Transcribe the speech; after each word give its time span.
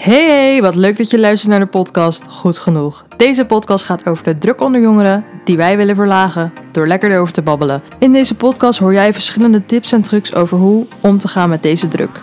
Hey, 0.00 0.62
wat 0.62 0.74
leuk 0.74 0.96
dat 0.96 1.10
je 1.10 1.18
luistert 1.18 1.50
naar 1.50 1.60
de 1.60 1.66
podcast 1.66 2.24
Goed 2.28 2.58
Genoeg. 2.58 3.04
Deze 3.16 3.44
podcast 3.46 3.84
gaat 3.84 4.06
over 4.06 4.24
de 4.24 4.38
druk 4.38 4.60
onder 4.60 4.80
jongeren 4.80 5.24
die 5.44 5.56
wij 5.56 5.76
willen 5.76 5.94
verlagen 5.94 6.52
door 6.72 6.86
lekker 6.86 7.10
erover 7.10 7.34
te 7.34 7.42
babbelen. 7.42 7.82
In 7.98 8.12
deze 8.12 8.34
podcast 8.34 8.78
hoor 8.78 8.92
jij 8.92 9.12
verschillende 9.12 9.66
tips 9.66 9.92
en 9.92 10.02
trucs 10.02 10.34
over 10.34 10.58
hoe 10.58 10.86
om 11.00 11.18
te 11.18 11.28
gaan 11.28 11.48
met 11.48 11.62
deze 11.62 11.88
druk. 11.88 12.20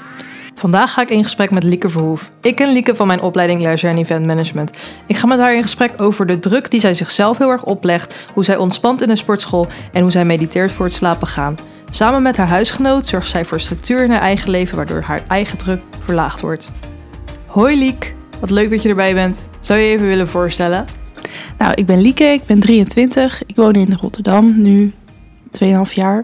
Vandaag 0.55 0.93
ga 0.93 1.01
ik 1.01 1.09
in 1.09 1.23
gesprek 1.23 1.51
met 1.51 1.63
Lieke 1.63 1.89
Verhoef. 1.89 2.31
Ik 2.41 2.55
ken 2.55 2.71
Lieke 2.71 2.95
van 2.95 3.07
mijn 3.07 3.21
opleiding 3.21 3.61
Leisure 3.61 3.93
en 3.93 3.99
Event 3.99 4.25
Management. 4.25 4.71
Ik 5.07 5.17
ga 5.17 5.27
met 5.27 5.39
haar 5.39 5.55
in 5.55 5.61
gesprek 5.61 6.01
over 6.01 6.25
de 6.25 6.39
druk 6.39 6.71
die 6.71 6.79
zij 6.79 6.93
zichzelf 6.93 7.37
heel 7.37 7.51
erg 7.51 7.63
oplegt, 7.63 8.15
hoe 8.33 8.45
zij 8.45 8.57
ontspant 8.57 9.01
in 9.01 9.09
een 9.09 9.17
sportschool 9.17 9.67
en 9.91 10.01
hoe 10.01 10.11
zij 10.11 10.25
mediteert 10.25 10.71
voor 10.71 10.85
het 10.85 10.95
slapen 10.95 11.27
gaan. 11.27 11.57
Samen 11.89 12.21
met 12.21 12.37
haar 12.37 12.47
huisgenoot 12.47 13.07
zorgt 13.07 13.29
zij 13.29 13.45
voor 13.45 13.59
structuur 13.59 14.03
in 14.03 14.11
haar 14.11 14.21
eigen 14.21 14.49
leven, 14.49 14.75
waardoor 14.75 15.01
haar 15.01 15.23
eigen 15.27 15.57
druk 15.57 15.81
verlaagd 15.99 16.41
wordt. 16.41 16.71
Hoi 17.47 17.77
Liek, 17.77 18.15
wat 18.39 18.49
leuk 18.49 18.69
dat 18.69 18.83
je 18.83 18.89
erbij 18.89 19.13
bent. 19.13 19.47
Zou 19.59 19.79
je 19.79 19.85
even 19.87 20.07
willen 20.07 20.27
voorstellen? 20.27 20.85
Nou, 21.57 21.73
ik 21.73 21.85
ben 21.85 22.01
Lieke, 22.01 22.23
ik 22.23 22.45
ben 22.45 22.59
23. 22.59 23.41
Ik 23.45 23.55
woon 23.55 23.73
in 23.73 23.93
Rotterdam 24.01 24.61
nu 24.61 24.91
2,5 25.63 25.93
jaar. 25.93 26.23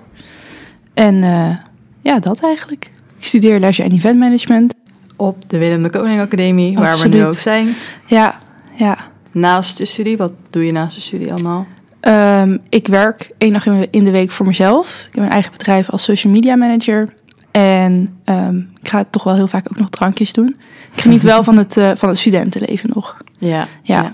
En 0.93 1.23
eh, 1.23 1.55
ja, 2.01 2.19
dat 2.19 2.41
eigenlijk. 2.43 2.85
Ik 3.17 3.25
studeer 3.25 3.59
leisure 3.59 3.89
en 3.89 3.95
event 3.95 4.19
management. 4.19 4.73
Op 5.17 5.49
de 5.49 5.57
Willem 5.57 5.83
de 5.83 5.89
Koning 5.89 6.19
Academie, 6.19 6.77
waar 6.77 6.97
we 6.99 7.07
nu 7.07 7.25
ook 7.25 7.37
zijn. 7.37 7.67
Ja, 8.07 8.39
ja. 8.75 8.97
Naast 9.31 9.77
de 9.77 9.85
studie, 9.85 10.17
wat 10.17 10.33
doe 10.49 10.65
je 10.65 10.71
naast 10.71 10.95
de 10.95 11.01
studie 11.01 11.31
allemaal? 11.33 11.65
Ehm, 11.99 12.57
ik 12.69 12.87
werk 12.87 13.31
één 13.37 13.53
dag 13.53 13.65
in- 13.65 13.87
in 13.91 14.03
de 14.03 14.11
week 14.11 14.31
voor 14.31 14.45
mezelf. 14.45 14.97
Ik 14.99 15.05
heb 15.05 15.15
mijn 15.19 15.31
eigen 15.31 15.51
bedrijf 15.51 15.89
als 15.89 16.03
social 16.03 16.33
media 16.33 16.55
manager. 16.55 17.13
En 17.53 18.17
ehm, 18.23 18.57
ik 18.57 18.89
ga 18.89 19.05
toch 19.09 19.23
wel 19.23 19.35
heel 19.35 19.47
vaak 19.47 19.65
ook 19.71 19.77
nog 19.79 19.89
drankjes 19.89 20.33
doen. 20.33 20.55
Ik 20.95 21.01
geniet 21.01 21.21
wel 21.21 21.43
van 21.43 21.57
het, 21.57 21.77
eh, 21.77 21.91
van 21.95 22.09
het 22.09 22.17
studentenleven 22.17 22.89
nog. 22.93 23.17
Ja, 23.39 23.67
Ja. 23.81 24.01
ja. 24.01 24.13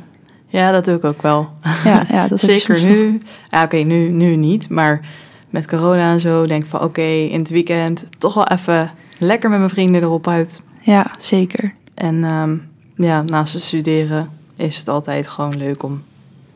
Ja, 0.51 0.71
dat 0.71 0.85
doe 0.85 0.95
ik 0.95 1.03
ook 1.03 1.21
wel. 1.21 1.49
Ja, 1.83 2.05
ja 2.09 2.27
dat 2.27 2.39
Zeker 2.49 2.85
nu. 2.85 3.17
Ja, 3.49 3.63
oké, 3.63 3.77
nu, 3.77 4.09
nu 4.09 4.35
niet. 4.35 4.69
Maar 4.69 5.01
met 5.49 5.67
corona 5.67 6.11
en 6.11 6.19
zo 6.19 6.45
denk 6.45 6.63
ik 6.63 6.69
van 6.69 6.81
oké, 6.81 7.01
in 7.01 7.39
het 7.39 7.49
weekend 7.49 8.05
toch 8.17 8.33
wel 8.33 8.47
even 8.47 8.91
lekker 9.19 9.49
met 9.49 9.59
mijn 9.59 9.71
vrienden 9.71 10.01
erop 10.01 10.27
uit. 10.27 10.61
Ja, 10.81 11.11
zeker. 11.19 11.73
En 11.93 12.23
ehm, 12.23 12.57
ja, 12.95 13.21
naast 13.21 13.53
het 13.53 13.61
studeren 13.63 14.29
is 14.55 14.77
het 14.77 14.89
altijd 14.89 15.27
gewoon 15.27 15.57
leuk 15.57 15.83
om 15.83 16.03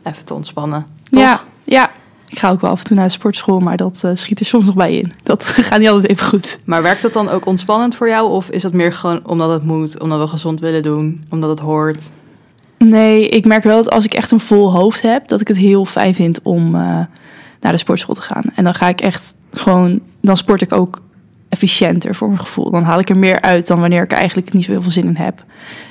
even 0.04 0.26
te 0.26 0.34
ontspannen. 0.34 0.86
Toch? 1.10 1.24
Ja, 1.24 1.42
ja. 1.64 1.90
Ik 2.34 2.40
ga 2.40 2.50
ook 2.50 2.62
wel 2.62 2.72
af 2.72 2.80
en 2.80 2.86
toe 2.86 2.96
naar 2.96 3.06
de 3.06 3.12
sportschool, 3.12 3.60
maar 3.60 3.78
dat 3.78 4.00
eh, 4.02 4.12
schiet 4.14 4.40
er 4.40 4.46
soms 4.46 4.66
nog 4.66 4.76
bij 4.76 4.98
in. 4.98 5.12
Dat 5.24 5.44
gaat 5.68 5.80
niet 5.80 5.88
altijd 5.90 6.12
even 6.12 6.26
goed. 6.26 6.60
Maar 6.64 6.82
werkt 6.82 7.02
dat 7.02 7.14
dan 7.14 7.30
ook 7.30 7.46
ontspannend 7.46 7.96
voor 7.96 8.08
jou? 8.08 8.30
Of 8.32 8.50
is 8.50 8.62
dat 8.62 8.74
meer 8.74 8.94
gewoon 8.94 9.28
omdat 9.28 9.50
het 9.50 9.64
moet, 9.64 10.00
omdat 10.00 10.20
we 10.20 10.28
gezond 10.28 10.60
willen 10.60 10.84
doen, 10.84 11.24
omdat 11.30 11.50
het 11.50 11.60
hoort? 11.60 12.10
Nee, 12.78 13.30
ik 13.30 13.46
merk 13.46 13.64
wel 13.64 13.76
dat 13.84 13.90
als 13.90 14.06
ik 14.06 14.14
echt 14.14 14.32
een 14.32 14.40
vol 14.40 14.72
hoofd 14.72 15.02
heb, 15.02 15.28
dat 15.28 15.42
ik 15.42 15.48
het 15.48 15.58
heel 15.58 15.86
fijn 15.86 16.16
vind 16.16 16.40
om 16.42 16.76
eh, 16.76 16.82
naar 17.62 17.72
de 17.72 17.78
sportschool 17.78 18.16
te 18.16 18.22
gaan. 18.22 18.44
En 18.56 18.64
dan 18.64 18.74
ga 18.74 18.88
ik 18.88 19.02
echt 19.02 19.36
gewoon, 19.52 20.00
dan 20.22 20.38
sport 20.38 20.62
ik 20.62 20.72
ook 20.74 21.02
efficiënter 21.50 22.16
voor 22.16 22.28
mijn 22.28 22.40
gevoel. 22.40 22.72
Dan 22.72 22.84
haal 22.84 23.00
ik 23.00 23.10
er 23.10 23.18
meer 23.18 23.42
uit 23.42 23.68
dan 23.68 23.80
wanneer 23.80 24.04
ik 24.04 24.12
eigenlijk 24.12 24.54
niet 24.54 24.66
zo 24.66 24.72
heel 24.72 24.82
veel 24.82 24.92
zin 24.92 25.06
in 25.06 25.16
heb. 25.16 25.44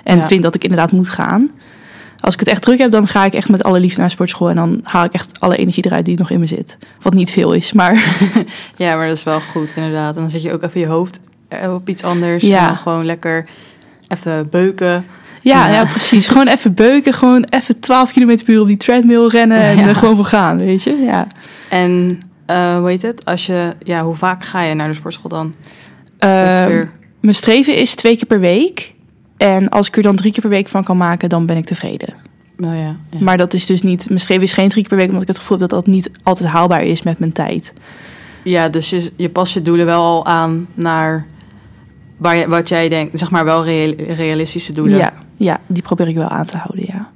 En 0.05 0.17
Ja. 0.17 0.27
vind 0.29 0.43
dat 0.43 0.55
ik 0.55 0.63
inderdaad 0.63 0.93
moet 0.93 1.09
gaan. 1.09 1.51
Als 2.23 2.35
ik 2.35 2.41
het 2.41 2.49
echt 2.49 2.63
druk 2.63 2.79
heb, 2.79 2.91
dan 2.91 3.07
ga 3.07 3.25
ik 3.25 3.35
echt 3.35 3.49
met 3.49 3.63
alle 3.63 3.81
liefde 3.81 3.99
naar 3.99 4.07
de 4.07 4.13
sportschool. 4.15 4.49
En 4.49 4.57
dan 4.57 4.81
haal 4.83 5.05
ik 5.05 5.13
echt 5.13 5.41
alle 5.41 5.57
energie 5.57 5.87
eruit 5.87 6.05
die 6.05 6.19
nog 6.19 6.31
in 6.31 6.41
me 6.41 6.47
zit. 6.47 6.77
Wat 7.03 7.15
niet 7.15 7.31
veel 7.31 7.53
is, 7.53 7.73
maar 7.73 7.95
Ja, 8.77 8.95
maar 8.97 9.07
dat 9.09 9.17
is 9.17 9.23
wel 9.25 9.41
goed 9.41 9.73
inderdaad. 9.77 10.15
En 10.15 10.21
dan 10.21 10.31
zit 10.31 10.43
je 10.43 10.53
ook 10.53 10.63
even 10.63 10.81
je 10.81 10.87
hoofd 10.87 11.21
eh, 11.49 11.75
op 11.75 11.89
iets 11.89 12.03
anders. 12.05 12.43
Ja. 12.43 12.61
En 12.61 12.67
dan 12.67 12.77
gewoon 12.77 13.05
lekker 13.05 13.45
even 14.09 14.49
beuken. 14.51 15.05
ja, 15.43 15.67
Ja. 15.67 15.73
ja. 15.73 15.85
precies. 15.85 16.27
Gewoon 16.27 16.49
even 16.49 16.75
beuken, 16.75 17.13
gewoon 17.15 17.45
even 17.51 17.81
12 17.81 18.13
km 18.13 18.37
per 18.45 18.55
uur 18.55 18.61
op 18.61 18.67
die 18.67 18.77
treadmill 18.77 19.27
rennen 19.27 19.61
en 19.61 19.77
Ja. 19.77 19.87
er 19.89 19.95
gewoon 19.97 20.17
voor 20.17 20.25
gaan, 20.25 20.59
weet 20.59 20.83
je. 20.83 20.97
Ja. 20.97 21.27
En 21.69 22.19
eh, 22.47 22.77
hoe 22.77 22.89
heet 22.89 23.03
het? 23.03 23.25
Als 23.25 23.47
je, 23.47 23.75
ja, 23.81 24.03
hoe 24.03 24.15
vaak 24.15 24.45
ga 24.45 24.63
je 24.63 24.75
naar 24.75 24.89
de 24.89 24.95
sportschool 24.95 25.29
dan? 25.31 25.55
Ehm. 26.19 26.85
Mijn 27.21 27.35
streven 27.35 27.77
is 27.77 27.95
twee 27.95 28.17
keer 28.17 28.27
per 28.27 28.41
week. 28.41 28.95
En 29.43 29.69
als 29.69 29.89
ik 29.89 29.97
er 29.97 30.03
dan 30.03 30.17
drie 30.17 30.33
keer 30.33 30.41
per 30.41 30.51
week 30.51 30.69
van 30.69 30.85
kan 30.85 30.97
maken, 30.97 31.29
dan 31.29 31.47
ben 31.47 31.57
ik 31.57 31.65
tevreden. 31.65 32.15
Nou 32.57 32.77
ja. 32.77 32.97
ja. 33.11 33.19
Maar 33.21 33.37
dat 33.37 33.55
is 33.55 33.67
dus 33.67 33.83
niet. 33.83 34.09
Mijn 34.09 34.21
streven 34.21 34.43
is 34.43 34.53
geen 34.53 34.69
drie 34.69 34.81
keer 34.81 34.91
per 34.91 34.99
week, 34.99 35.07
omdat 35.07 35.23
ik 35.23 35.29
het 35.29 35.39
gevoel 35.39 35.59
heb 35.59 35.69
dat 35.69 35.85
dat 35.85 35.95
niet 35.95 36.11
altijd 36.23 36.49
haalbaar 36.49 36.85
is 36.85 37.03
met 37.03 37.19
mijn 37.19 37.33
tijd. 37.33 37.73
Ja, 38.45 38.69
dus 38.69 38.91
je, 38.91 39.13
je 39.17 39.31
past 39.31 39.55
je 39.55 39.63
doelen 39.63 39.87
wel 39.87 40.03
al 40.03 40.27
aan 40.27 40.67
naar 40.75 41.27
waar 42.17 42.37
je, 42.37 42.49
wat 42.49 42.69
jij 42.69 42.89
denkt, 42.89 43.19
zeg 43.19 43.31
maar 43.31 43.45
wel 43.45 43.65
real- 43.65 43.95
realistische 43.97 44.73
doelen. 44.73 44.99
Ja, 44.99 45.13
ja, 45.37 45.61
die 45.67 45.83
probeer 45.83 46.09
ik 46.09 46.15
wel 46.15 46.29
aan 46.29 46.47
te 46.47 46.57
houden, 46.57 46.85
ja. 46.87 47.11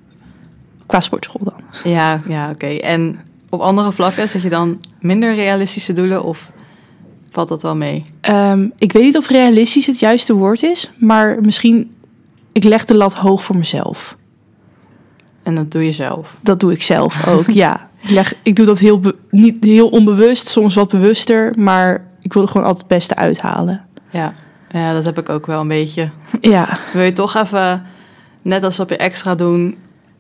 Qua 0.86 1.00
sportschool 1.00 1.44
dan. 1.44 1.92
ja, 1.92 2.18
ja 2.28 2.50
oké. 2.50 2.66
En 2.66 3.18
op 3.48 3.60
andere 3.60 3.92
vlakken 3.92 4.28
zet 4.28 4.42
je 4.42 4.48
dan 4.48 4.80
minder 5.00 5.34
realistische 5.34 5.92
doelen 5.92 6.24
of 6.24 6.50
valt 7.30 7.48
dat 7.48 7.62
wel 7.62 7.76
mee? 7.76 8.02
Ehm, 8.20 8.68
ik 8.78 8.92
weet 8.92 9.02
niet 9.02 9.16
of 9.16 9.28
realistisch 9.28 9.86
het 9.86 9.98
juiste 9.98 10.34
woord 10.34 10.62
is, 10.62 10.90
maar 10.98 11.38
misschien. 11.40 11.94
Ik 12.56 12.64
leg 12.64 12.84
de 12.84 12.94
lat 12.94 13.14
hoog 13.14 13.44
voor 13.44 13.56
mezelf. 13.56 14.16
En 15.42 15.54
dat 15.54 15.70
doe 15.70 15.84
je 15.84 15.92
zelf. 15.92 16.36
Dat 16.42 16.60
doe 16.60 16.72
ik 16.72 16.82
zelf 16.82 17.26
ook, 17.28 17.50
ja. 17.50 17.90
Ik, 18.02 18.10
leg, 18.10 18.34
ik 18.42 18.56
doe 18.56 18.66
dat 18.66 18.78
heel, 18.78 19.00
niet 19.30 19.64
heel 19.64 19.88
onbewust, 19.88 20.48
soms 20.48 20.74
wat 20.74 20.88
bewuster, 20.88 21.54
maar 21.58 22.04
ik 22.20 22.32
wil 22.32 22.42
er 22.42 22.48
gewoon 22.48 22.66
altijd 22.66 22.84
het 22.88 22.96
beste 22.96 23.16
uithalen. 23.16 23.84
Ja. 24.10 24.32
ja, 24.68 24.92
dat 24.92 25.04
heb 25.04 25.18
ik 25.18 25.28
ook 25.28 25.46
wel 25.46 25.60
een 25.60 25.68
beetje. 25.68 26.10
Ja, 26.40 26.78
Wil 26.92 27.02
je 27.02 27.12
toch 27.12 27.34
even 27.34 27.82
net 28.42 28.62
als 28.64 28.80
op 28.80 28.88
je 28.88 28.96
extra 28.96 29.34
doen 29.34 29.76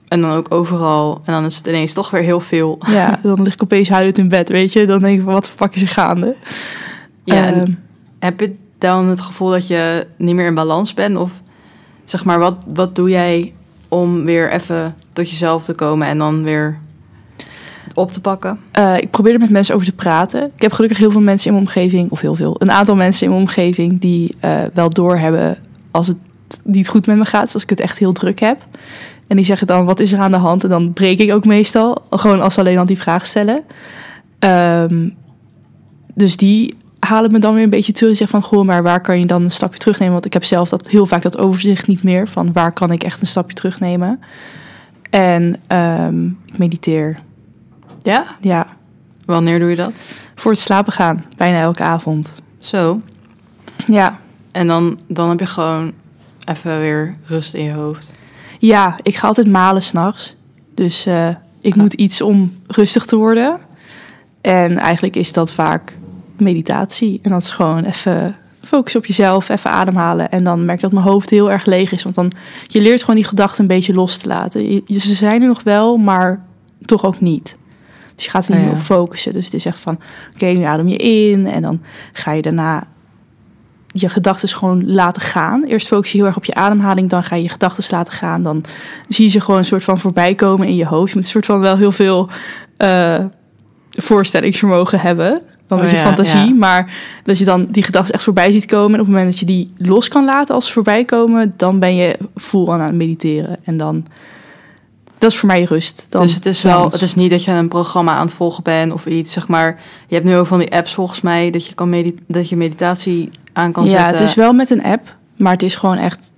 en 0.08 0.20
dan 0.20 0.30
ook 0.32 0.54
overal 0.54 1.20
en 1.24 1.32
dan 1.32 1.44
is 1.44 1.56
het 1.56 1.66
ineens 1.66 1.92
toch 1.92 2.10
weer 2.10 2.22
heel 2.22 2.40
veel. 2.40 2.78
Ja, 2.86 3.18
dan 3.22 3.42
lig 3.42 3.52
ik 3.52 3.62
opeens 3.62 3.88
huilend 3.88 4.18
in 4.18 4.28
bed, 4.28 4.48
weet 4.48 4.72
je. 4.72 4.86
Dan 4.86 5.00
denk 5.00 5.16
ik 5.18 5.24
van, 5.24 5.32
wat 5.32 5.48
fuck 5.48 5.74
is 5.74 5.82
er 5.82 5.88
gaande? 5.88 6.36
Ja, 7.24 7.46
Ehm, 7.46 7.72
Heb 8.18 8.40
je 8.40 8.54
dan 8.78 9.06
het 9.06 9.20
gevoel 9.20 9.50
dat 9.50 9.66
je 9.66 10.06
niet 10.16 10.34
meer 10.34 10.46
in 10.46 10.54
balans 10.54 10.94
bent? 10.94 11.16
Of 11.16 11.42
zeg 12.10 12.24
maar, 12.24 12.38
wat, 12.38 12.64
wat 12.66 12.94
doe 12.94 13.10
jij 13.10 13.52
om 13.88 14.24
weer 14.24 14.52
even 14.52 14.94
tot 15.12 15.30
jezelf 15.30 15.64
te 15.64 15.74
komen 15.74 16.06
en 16.06 16.18
dan 16.18 16.42
weer 16.42 16.78
op 17.94 18.10
te 18.10 18.20
pakken? 18.20 18.60
eh, 18.72 18.98
ik 18.98 19.10
probeer 19.10 19.32
er 19.32 19.40
met 19.40 19.50
mensen 19.50 19.74
over 19.74 19.86
te 19.86 19.92
praten. 19.92 20.50
Ik 20.54 20.62
heb 20.62 20.72
gelukkig 20.72 20.98
heel 20.98 21.10
veel 21.10 21.20
mensen 21.20 21.46
in 21.46 21.52
mijn 21.52 21.66
omgeving, 21.66 22.10
of 22.10 22.20
heel 22.20 22.34
veel, 22.34 22.56
een 22.58 22.70
aantal 22.70 22.96
mensen 22.96 23.24
in 23.24 23.30
mijn 23.30 23.42
omgeving 23.42 24.00
die 24.00 24.34
eh, 24.40 24.62
wel 24.74 24.90
doorhebben 24.90 25.58
als 25.90 26.06
het 26.06 26.16
niet 26.62 26.88
goed 26.88 27.06
met 27.06 27.16
me 27.16 27.24
gaat, 27.24 27.54
als 27.54 27.62
ik 27.62 27.70
het 27.70 27.80
echt 27.80 27.98
heel 27.98 28.12
druk 28.12 28.40
heb. 28.40 28.64
En 29.26 29.36
die 29.36 29.44
zeggen 29.44 29.66
dan, 29.66 29.84
wat 29.84 30.00
is 30.00 30.12
er 30.12 30.18
aan 30.18 30.30
de 30.30 30.36
hand? 30.36 30.64
En 30.64 30.70
dan 30.70 30.92
breek 30.92 31.18
ik 31.18 31.32
ook 31.32 31.44
meestal, 31.44 32.02
gewoon 32.10 32.40
als 32.40 32.54
ze 32.54 32.60
alleen 32.60 32.78
al 32.78 32.84
die 32.84 32.98
vraag 32.98 33.26
stellen. 33.26 33.62
Ehm, 34.38 35.08
dus 36.14 36.36
die 36.36 36.76
halen 36.98 37.32
me 37.32 37.38
dan 37.38 37.54
weer 37.54 37.62
een 37.62 37.70
beetje 37.70 37.92
terug 37.92 38.10
en 38.10 38.16
zeggen 38.16 38.40
van, 38.40 38.50
goh, 38.50 38.66
maar 38.66 38.82
waar 38.82 39.00
kan 39.00 39.20
je 39.20 39.26
dan 39.26 39.42
een 39.42 39.50
stapje 39.50 39.78
terugnemen? 39.78 40.12
Want 40.12 40.24
ik 40.26 40.32
heb 40.32 40.44
zelf 40.44 40.68
dat, 40.68 40.88
heel 40.88 41.06
vaak 41.06 41.22
dat 41.22 41.38
overzicht 41.38 41.86
niet 41.86 42.02
meer, 42.02 42.28
van 42.28 42.52
waar 42.52 42.72
kan 42.72 42.90
ik 42.92 43.02
echt 43.02 43.20
een 43.20 43.26
stapje 43.26 43.56
terugnemen? 43.56 44.20
En 45.10 45.56
ehm, 45.66 46.26
ik 46.26 46.58
mediteer, 46.58 47.18
Ja? 48.02 48.24
ja, 48.40 48.66
Wanneer 49.24 49.58
doe 49.58 49.70
je 49.70 49.76
dat? 49.76 50.04
voor 50.34 50.50
het 50.50 50.60
slapen 50.60 50.92
gaan, 50.92 51.24
bijna 51.36 51.60
elke 51.60 51.82
avond. 51.82 52.32
Zo. 52.58 53.00
Ja. 53.86 54.18
En 54.52 54.66
dan, 54.66 54.98
dan 55.08 55.28
heb 55.28 55.40
je 55.40 55.46
gewoon 55.46 55.92
even 56.44 56.78
weer 56.80 57.16
rust 57.24 57.54
in 57.54 57.64
je 57.64 57.72
hoofd. 57.72 58.14
Ja, 58.58 58.96
ik 59.02 59.16
ga 59.16 59.26
altijd 59.26 59.46
malen 59.46 59.82
s'nachts. 59.82 60.34
Dus 60.74 61.06
eh, 61.06 61.28
ik 61.60 61.74
moet 61.74 61.92
iets 61.92 62.20
om 62.20 62.52
rustig 62.66 63.04
te 63.04 63.16
worden. 63.16 63.58
En 64.40 64.78
eigenlijk 64.78 65.16
is 65.16 65.32
dat 65.32 65.52
vaak 65.52 65.98
meditatie. 66.40 67.18
En 67.22 67.30
dat 67.30 67.42
is 67.42 67.50
gewoon 67.50 67.84
even 67.84 68.36
focus 68.60 68.96
op 68.96 69.06
jezelf, 69.06 69.48
even 69.48 69.70
ademhalen. 69.70 70.30
En 70.30 70.44
dan 70.44 70.64
merk 70.64 70.76
ik 70.76 70.82
dat 70.82 70.92
mijn 70.92 71.04
hoofd 71.06 71.30
heel 71.30 71.50
erg 71.50 71.64
leeg 71.64 71.92
is. 71.92 72.02
Want 72.02 72.14
dan, 72.14 72.32
je 72.66 72.80
leert 72.80 73.00
gewoon 73.00 73.16
die 73.16 73.24
gedachten 73.24 73.60
een 73.60 73.66
beetje 73.66 73.94
los 73.94 74.18
te 74.18 74.28
laten. 74.28 74.72
Je- 74.72 74.82
je- 74.86 75.00
ze 75.00 75.14
zijn 75.14 75.42
er 75.42 75.48
nog 75.48 75.62
wel, 75.62 75.96
maar 75.96 76.44
toch 76.84 77.04
ook 77.04 77.20
niet. 77.20 77.56
Dus 78.14 78.24
je 78.24 78.30
gaat 78.30 78.48
er 78.48 78.54
niet 78.54 78.64
meer 78.64 78.72
op 78.72 78.78
focussen. 78.80 79.32
Dus 79.32 79.44
het 79.44 79.54
is 79.54 79.64
echt 79.64 79.78
van, 79.78 79.98
oké, 80.34 80.46
nu 80.46 80.62
adem 80.62 80.88
je 80.88 80.96
in. 80.96 81.46
En 81.46 81.62
dan 81.62 81.80
ga 82.12 82.32
je 82.32 82.42
daarna 82.42 82.86
je 83.92 84.08
gedachten 84.08 84.48
gewoon 84.48 84.92
laten 84.92 85.22
gaan. 85.22 85.64
Eerst 85.64 85.86
focus 85.86 86.12
je 86.12 86.18
heel 86.18 86.26
erg 86.26 86.36
op 86.36 86.44
je 86.44 86.54
ademhaling, 86.54 87.10
dan 87.10 87.22
ga 87.24 87.36
je 87.36 87.42
je 87.42 87.48
gedachten 87.48 87.84
laten 87.90 88.12
gaan. 88.12 88.42
Dan 88.42 88.64
zie 89.08 89.24
je 89.24 89.30
ze 89.30 89.40
gewoon 89.40 89.58
een 89.58 89.64
soort 89.64 89.84
van 89.84 90.00
voorbij 90.00 90.34
komen 90.34 90.66
in 90.68 90.76
je 90.76 90.86
hoofd. 90.86 91.08
Je 91.10 91.14
moet 91.16 91.24
een 91.24 91.30
soort 91.30 91.46
van 91.46 91.60
wel 91.60 91.76
heel 91.76 91.92
veel 91.92 92.28
eh, 92.76 93.24
voorstellingsvermogen 93.90 95.00
hebben. 95.00 95.40
Dan 95.66 95.78
Oh 95.78 95.84
met 95.84 95.92
je 95.92 96.00
ja, 96.00 96.02
fantasie. 96.02 96.48
ja. 96.48 96.54
Maar 96.54 96.94
dat 97.24 97.38
je 97.38 97.44
dan 97.44 97.66
die 97.70 97.82
gedachten 97.82 98.14
echt 98.14 98.22
voorbij 98.22 98.52
ziet 98.52 98.66
komen. 98.66 98.94
En 98.94 99.00
op 99.00 99.06
het 99.06 99.14
moment 99.14 99.30
dat 99.30 99.38
je 99.40 99.46
die 99.46 99.72
los 99.78 100.08
kan 100.08 100.24
laten 100.24 100.54
als 100.54 100.66
ze 100.66 100.72
voorbij 100.72 101.04
komen, 101.04 101.54
dan 101.56 101.78
ben 101.78 101.94
je 101.94 102.16
full 102.36 102.68
aan 102.68 102.80
het 102.80 102.94
mediteren. 102.94 103.56
En 103.64 103.76
dan, 103.76 104.06
dat 105.18 105.30
is 105.32 105.38
voor 105.38 105.48
mij 105.48 105.62
rust. 105.62 106.06
Dan 106.08 106.22
dus 106.22 106.34
het 106.34 106.46
is 106.46 106.62
wel, 106.62 106.90
het 106.90 107.02
is 107.02 107.14
niet 107.14 107.30
dat 107.30 107.44
je 107.44 107.50
een 107.50 107.68
programma 107.68 108.14
aan 108.16 108.26
het 108.26 108.34
volgen 108.34 108.62
bent 108.62 108.92
of 108.92 109.06
iets, 109.06 109.32
zeg 109.32 109.48
maar. 109.48 109.78
Je 110.08 110.14
hebt 110.14 110.26
nu 110.26 110.36
ook 110.36 110.46
van 110.46 110.58
die 110.58 110.72
apps 110.72 110.94
volgens 110.94 111.20
mij 111.20 111.50
dat 111.50 111.66
je, 111.66 111.74
kan 111.74 112.12
dat 112.26 112.48
je 112.48 112.56
meditatie 112.56 113.30
aan 113.52 113.72
kan 113.72 113.84
ja, 113.84 113.90
zetten. 113.90 114.18
het 114.18 114.28
is 114.28 114.34
wel 114.34 114.52
met 114.52 114.70
een 114.70 114.82
app, 114.82 115.16
maar 115.36 115.52
het 115.52 115.62
is 115.62 115.74
gewoon 115.74 115.96
echt 115.96 116.32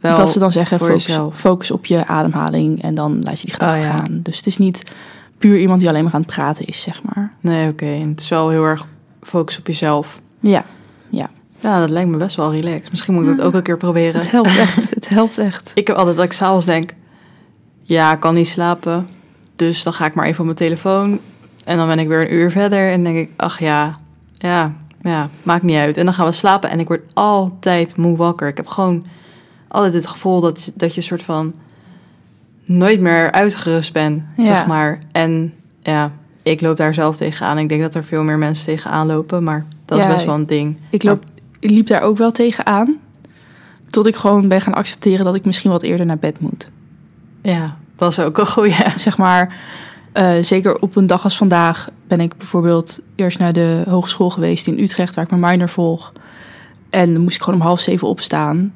wel 0.00 0.16
dat 0.16 0.30
ze 0.30 0.38
dan 0.38 0.52
zeggen, 0.52 0.78
focus, 0.78 1.08
focus 1.32 1.70
op 1.70 1.86
je 1.86 2.06
ademhaling 2.06 2.82
en 2.82 2.94
dan 2.94 3.20
laat 3.22 3.40
je 3.40 3.46
die 3.46 3.54
gedachten 3.54 3.78
Oh, 3.84 3.84
ja. 3.86 3.98
gaan. 3.98 4.20
Dus 4.22 4.36
het 4.36 4.46
is 4.46 4.58
niet 4.58 4.82
puur 5.38 5.58
iemand 5.58 5.80
die 5.80 5.88
alleen 5.88 6.04
maar 6.04 6.12
aan 6.12 6.20
het 6.20 6.30
praten 6.30 6.64
is, 6.64 6.80
zeg 6.82 7.02
maar. 7.02 7.32
Nee, 7.40 7.68
oké. 7.68 7.86
En 7.86 8.10
Het 8.10 8.20
is 8.20 8.28
wel 8.28 8.48
heel 8.48 8.64
erg 8.64 8.86
focus 9.22 9.58
op 9.58 9.66
jezelf. 9.66 10.20
Ja, 10.40 10.64
Ja, 11.60 11.80
dat 11.80 11.90
lijkt 11.90 12.10
me 12.10 12.16
best 12.16 12.36
wel 12.36 12.52
relaxed. 12.52 12.90
Misschien 12.90 13.14
moet 13.14 13.26
ik 13.26 13.36
dat 13.36 13.46
ook 13.46 13.54
een 13.54 13.62
keer 13.62 13.76
proberen. 13.76 14.20
het 14.20 14.30
helpt 14.30 14.56
echt. 14.56 14.90
Het 14.94 15.08
helpt 15.08 15.38
echt. 15.38 15.70
Ik 15.74 15.86
heb 15.86 15.96
altijd 15.96 16.16
dat 16.16 16.24
ik 16.24 16.32
s'avonds 16.32 16.66
denk... 16.66 16.94
Ja, 17.82 18.12
ik 18.12 18.20
kan 18.20 18.34
niet 18.34 18.48
slapen. 18.48 19.08
Dus 19.56 19.82
dan 19.82 19.92
ga 19.92 20.06
ik 20.06 20.14
maar 20.14 20.26
even 20.26 20.38
op 20.38 20.44
mijn 20.44 20.56
telefoon. 20.56 21.20
En 21.64 21.76
dan 21.76 21.86
ben 21.86 21.98
ik 21.98 22.08
weer 22.08 22.20
een 22.20 22.34
uur 22.34 22.50
verder. 22.50 22.90
En 22.90 23.04
denk 23.04 23.16
ik, 23.16 23.30
ach 23.36 23.58
ja, 23.58 23.98
ja, 24.38 24.74
ja, 25.02 25.28
maakt 25.42 25.62
niet 25.62 25.76
uit. 25.76 25.96
En 25.96 26.04
dan 26.04 26.14
gaan 26.14 26.26
we 26.26 26.32
slapen. 26.32 26.70
En 26.70 26.80
ik 26.80 26.88
word 26.88 27.02
altijd 27.14 27.96
moe 27.96 28.16
wakker. 28.16 28.48
Ik 28.48 28.56
heb 28.56 28.66
gewoon 28.66 29.06
altijd 29.68 29.94
het 29.94 30.06
gevoel 30.06 30.40
dat, 30.40 30.72
dat 30.74 30.94
je 30.94 31.00
soort 31.00 31.22
van... 31.22 31.54
nooit 32.68 33.00
meer 33.00 33.32
uitgerust 33.32 33.92
bent, 33.92 34.22
Ja. 34.36 34.44
zeg 34.44 34.66
maar. 34.66 34.98
En 35.12 35.54
ja, 35.82 36.12
ik 36.42 36.60
loop 36.60 36.76
daar 36.76 36.94
zelf 36.94 37.16
tegenaan. 37.16 37.58
Ik 37.58 37.68
denk 37.68 37.82
dat 37.82 37.94
er 37.94 38.04
veel 38.04 38.22
meer 38.22 38.38
mensen 38.38 38.64
tegenaan 38.64 39.06
lopen. 39.06 39.44
Maar 39.44 39.66
dat 39.84 39.98
Ja, 39.98 40.06
is 40.06 40.12
best 40.14 40.24
wel 40.26 40.34
een 40.34 40.46
ding. 40.46 40.76
Ik, 40.90 41.02
loop, 41.02 41.24
ik 41.58 41.70
liep 41.70 41.86
daar 41.86 42.02
ook 42.02 42.18
wel 42.18 42.32
tegenaan. 42.32 42.96
Tot 43.90 44.06
ik 44.06 44.16
gewoon 44.16 44.48
ben 44.48 44.60
gaan 44.60 44.74
accepteren 44.74 45.24
dat 45.24 45.34
ik 45.34 45.44
misschien 45.44 45.70
wat 45.70 45.82
eerder 45.82 46.06
naar 46.06 46.18
bed 46.18 46.40
moet. 46.40 46.70
Ja, 47.42 47.64
dat 47.96 48.10
is 48.10 48.18
ook 48.20 48.38
een 48.38 48.46
goeie. 48.46 48.74
Zeg 48.96 49.18
maar, 49.18 49.56
eh, 50.12 50.32
zeker 50.42 50.80
op 50.80 50.96
een 50.96 51.06
dag 51.06 51.24
als 51.24 51.36
vandaag 51.36 51.88
ben 52.08 52.20
ik 52.20 52.36
bijvoorbeeld 52.36 52.98
eerst 53.14 53.38
naar 53.38 53.52
de 53.52 53.82
hogeschool 53.88 54.30
geweest 54.30 54.66
in 54.66 54.78
Utrecht, 54.78 55.14
waar 55.14 55.24
ik 55.24 55.30
mijn 55.30 55.52
minor 55.52 55.68
volg. 55.68 56.12
En 56.90 57.12
dan 57.12 57.22
moest 57.22 57.36
ik 57.36 57.42
gewoon 57.42 57.60
om 57.60 57.66
half 57.66 57.80
zeven 57.80 58.08
opstaan. 58.08 58.72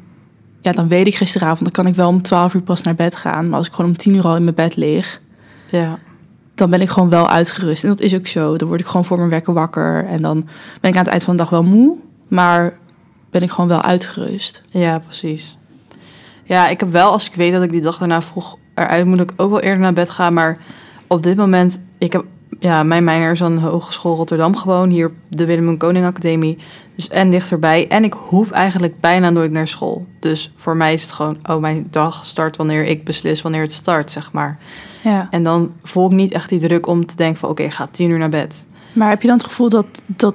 Ja, 0.62 0.72
dan 0.72 0.88
weet 0.88 1.06
ik 1.06 1.14
gisteravond, 1.14 1.60
dan 1.60 1.70
kan 1.72 1.86
ik 1.86 1.94
wel 1.94 2.08
om 2.08 2.22
twaalf 2.22 2.54
uur 2.54 2.62
pas 2.62 2.82
naar 2.82 2.94
bed 2.94 3.14
gaan. 3.16 3.48
Maar 3.48 3.58
als 3.58 3.66
ik 3.66 3.72
gewoon 3.72 3.90
om 3.90 3.96
tien 3.96 4.14
uur 4.14 4.24
al 4.24 4.36
in 4.36 4.44
mijn 4.44 4.54
bed 4.54 4.76
lig, 4.76 5.20
Ja, 5.70 5.98
dan 6.54 6.70
ben 6.70 6.80
ik 6.80 6.88
gewoon 6.88 7.08
wel 7.08 7.28
uitgerust. 7.28 7.82
En 7.82 7.88
dat 7.88 8.00
is 8.00 8.14
ook 8.14 8.26
zo. 8.26 8.56
Dan 8.56 8.68
word 8.68 8.80
ik 8.80 8.86
gewoon 8.86 9.04
voor 9.04 9.16
mijn 9.16 9.30
wekker 9.30 9.54
wakker. 9.54 10.04
En 10.06 10.22
dan 10.22 10.48
ben 10.80 10.90
ik 10.90 10.96
aan 10.96 11.02
het 11.02 11.10
eind 11.12 11.22
van 11.22 11.36
de 11.36 11.42
dag 11.42 11.50
wel 11.50 11.64
moe, 11.64 11.96
maar 12.28 12.78
ben 13.30 13.42
ik 13.42 13.50
gewoon 13.50 13.68
wel 13.68 13.82
uitgerust. 13.82 14.62
ja, 14.68 14.98
precies. 14.98 15.56
Ja, 16.44 16.68
ik 16.68 16.80
heb 16.80 16.90
wel, 16.90 17.10
als 17.10 17.26
ik 17.26 17.34
weet 17.34 17.52
dat 17.52 17.62
ik 17.62 17.70
die 17.70 17.80
dag 17.80 17.98
daarna 17.98 18.22
vroeg 18.22 18.58
eruit 18.74 19.06
moet, 19.06 19.20
ik 19.20 19.32
ook 19.36 19.50
wel 19.50 19.60
eerder 19.60 19.80
naar 19.80 19.92
bed 19.92 20.10
gaan. 20.10 20.34
Maar 20.34 20.58
op 21.06 21.22
dit 21.22 21.36
moment, 21.36 21.80
ik 21.98 22.12
heb, 22.12 22.24
ja, 22.62 22.82
mijn 22.82 23.04
mijner 23.04 23.30
is 23.30 23.42
aan 23.42 23.54
de 23.54 23.60
Hogeschool 23.60 24.16
Rotterdam 24.16 24.56
gewoon, 24.56 24.90
hier 24.90 25.10
de 25.28 25.46
Willem 25.46 25.68
en 25.68 25.76
Koning 25.76 26.04
Academie. 26.04 26.58
Dus 26.94 27.08
en 27.08 27.30
dichterbij. 27.30 27.88
En 27.88 28.04
ik 28.04 28.12
hoef 28.12 28.50
eigenlijk 28.50 29.00
bijna 29.00 29.30
nooit 29.30 29.50
naar 29.50 29.68
school. 29.68 30.06
Dus 30.20 30.52
voor 30.56 30.76
mij 30.76 30.92
is 30.92 31.02
het 31.02 31.12
gewoon, 31.12 31.36
oh, 31.42 31.56
mijn 31.56 31.86
dag 31.90 32.24
start 32.24 32.56
wanneer 32.56 32.84
ik 32.84 33.04
beslis 33.04 33.42
wanneer 33.42 33.60
het 33.60 33.72
start, 33.72 34.10
zeg 34.10 34.32
maar. 34.32 34.58
Ja. 35.02 35.28
En 35.30 35.42
dan 35.42 35.72
voel 35.82 36.06
ik 36.06 36.12
niet 36.12 36.32
echt 36.32 36.48
die 36.48 36.60
druk 36.60 36.86
om 36.86 37.06
te 37.06 37.16
denken 37.16 37.38
van, 37.38 37.48
oké, 37.48 37.62
ik 37.62 37.72
ga 37.72 37.88
tien 37.90 38.10
uur 38.10 38.18
naar 38.18 38.28
bed. 38.28 38.66
Maar 38.92 39.08
heb 39.08 39.22
je 39.22 39.28
dan 39.28 39.36
het 39.36 39.46
gevoel 39.46 39.68
dat 39.68 39.86
dat 40.06 40.34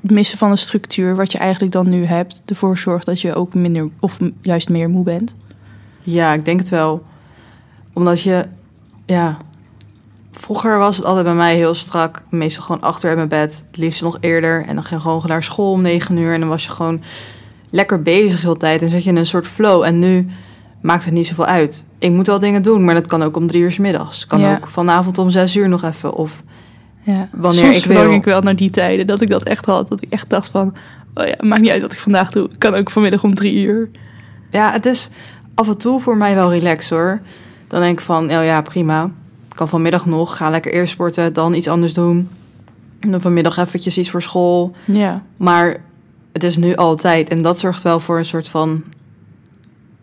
missen 0.00 0.38
van 0.38 0.50
een 0.50 0.58
structuur, 0.58 1.16
wat 1.16 1.32
je 1.32 1.38
eigenlijk 1.38 1.72
dan 1.72 1.88
nu 1.88 2.04
hebt, 2.04 2.42
ervoor 2.46 2.78
zorgt 2.78 3.06
dat 3.06 3.20
je 3.20 3.34
ook 3.34 3.54
minder 3.54 3.88
of 4.00 4.18
juist 4.40 4.68
meer 4.68 4.90
moe 4.90 5.04
bent? 5.04 5.34
Ja, 6.02 6.32
ik 6.32 6.44
denk 6.44 6.58
het 6.58 6.68
wel. 6.68 7.02
Omdat 7.92 8.20
je, 8.20 8.46
ja. 9.06 9.36
Vroeger 10.36 10.78
was 10.78 10.96
het 10.96 11.04
altijd 11.04 11.24
bij 11.24 11.34
mij 11.34 11.56
heel 11.56 11.74
strak. 11.74 12.22
Meestal 12.30 12.62
gewoon 12.64 12.80
achter 12.80 13.10
in 13.10 13.16
mijn 13.16 13.28
bed. 13.28 13.62
Het 13.66 13.76
liefst 13.76 14.02
nog 14.02 14.16
eerder. 14.20 14.64
En 14.66 14.74
dan 14.74 14.84
ging 14.84 15.00
je 15.02 15.06
gewoon 15.08 15.22
naar 15.26 15.42
school 15.42 15.70
om 15.72 15.82
negen 15.82 16.16
uur. 16.16 16.32
En 16.32 16.40
dan 16.40 16.48
was 16.48 16.64
je 16.64 16.70
gewoon 16.70 17.02
lekker 17.70 18.02
bezig 18.02 18.40
de 18.40 18.46
hele 18.46 18.56
tijd. 18.58 18.82
En 18.82 18.88
zat 18.88 19.04
je 19.04 19.10
in 19.10 19.16
een 19.16 19.26
soort 19.26 19.46
flow. 19.46 19.82
En 19.82 19.98
nu 19.98 20.26
maakt 20.82 21.04
het 21.04 21.14
niet 21.14 21.26
zoveel 21.26 21.46
uit. 21.46 21.86
Ik 21.98 22.10
moet 22.10 22.26
wel 22.26 22.38
dingen 22.38 22.62
doen, 22.62 22.84
maar 22.84 22.94
dat 22.94 23.06
kan 23.06 23.22
ook 23.22 23.36
om 23.36 23.46
drie 23.46 23.62
uur 23.62 23.72
's 23.72 23.78
middags. 23.78 24.26
Kan 24.26 24.40
Ja. 24.40 24.54
ook 24.56 24.68
vanavond 24.68 25.18
om 25.18 25.30
zes 25.30 25.56
uur 25.56 25.68
nog 25.68 25.82
even. 25.84 26.14
Of 26.14 26.42
Ja. 27.02 27.28
Wanneer 27.32 27.64
Soms 27.64 27.76
ik 27.76 27.84
wil. 27.84 28.12
ik 28.12 28.24
wel 28.24 28.40
naar 28.40 28.56
die 28.56 28.70
tijden 28.70 29.06
dat 29.06 29.20
ik 29.20 29.28
dat 29.30 29.42
echt 29.42 29.64
had. 29.66 29.88
Dat 29.88 30.02
ik 30.02 30.10
echt 30.10 30.30
dacht 30.30 30.48
van, 30.48 30.74
oh 31.14 31.26
ja, 31.26 31.34
maakt 31.40 31.60
niet 31.60 31.70
uit 31.70 31.82
wat 31.82 31.92
ik 31.92 32.00
vandaag 32.00 32.30
doe. 32.30 32.44
Ik 32.50 32.58
kan 32.58 32.74
ook 32.74 32.90
vanmiddag 32.90 33.22
om 33.24 33.34
drie 33.34 33.64
uur. 33.64 33.90
Ja, 34.50 34.72
het 34.72 34.86
is 34.86 35.08
af 35.54 35.68
en 35.68 35.78
toe 35.78 36.00
voor 36.00 36.16
mij 36.16 36.34
wel 36.34 36.52
relaxed 36.52 36.90
hoor. 36.90 37.20
Dan 37.68 37.80
denk 37.80 37.98
ik 37.98 38.04
van, 38.04 38.24
oh 38.24 38.44
ja, 38.44 38.60
prima. 38.60 39.10
Kan 39.54 39.68
vanmiddag 39.68 40.06
nog, 40.06 40.36
ga 40.36 40.50
lekker 40.50 40.72
eerst 40.72 40.92
sporten, 40.92 41.32
dan 41.32 41.54
iets 41.54 41.68
anders 41.68 41.94
doen. 41.94 42.28
En 43.00 43.10
dan 43.10 43.20
vanmiddag 43.20 43.56
eventjes 43.58 43.98
iets 43.98 44.10
voor 44.10 44.22
school. 44.22 44.72
Ja. 44.84 45.22
Maar 45.36 45.76
het 46.32 46.42
is 46.44 46.56
nu 46.56 46.74
altijd. 46.74 47.28
En 47.28 47.42
dat 47.42 47.58
zorgt 47.58 47.82
wel 47.82 48.00
voor 48.00 48.18
een 48.18 48.24
soort 48.24 48.48
van, 48.48 48.82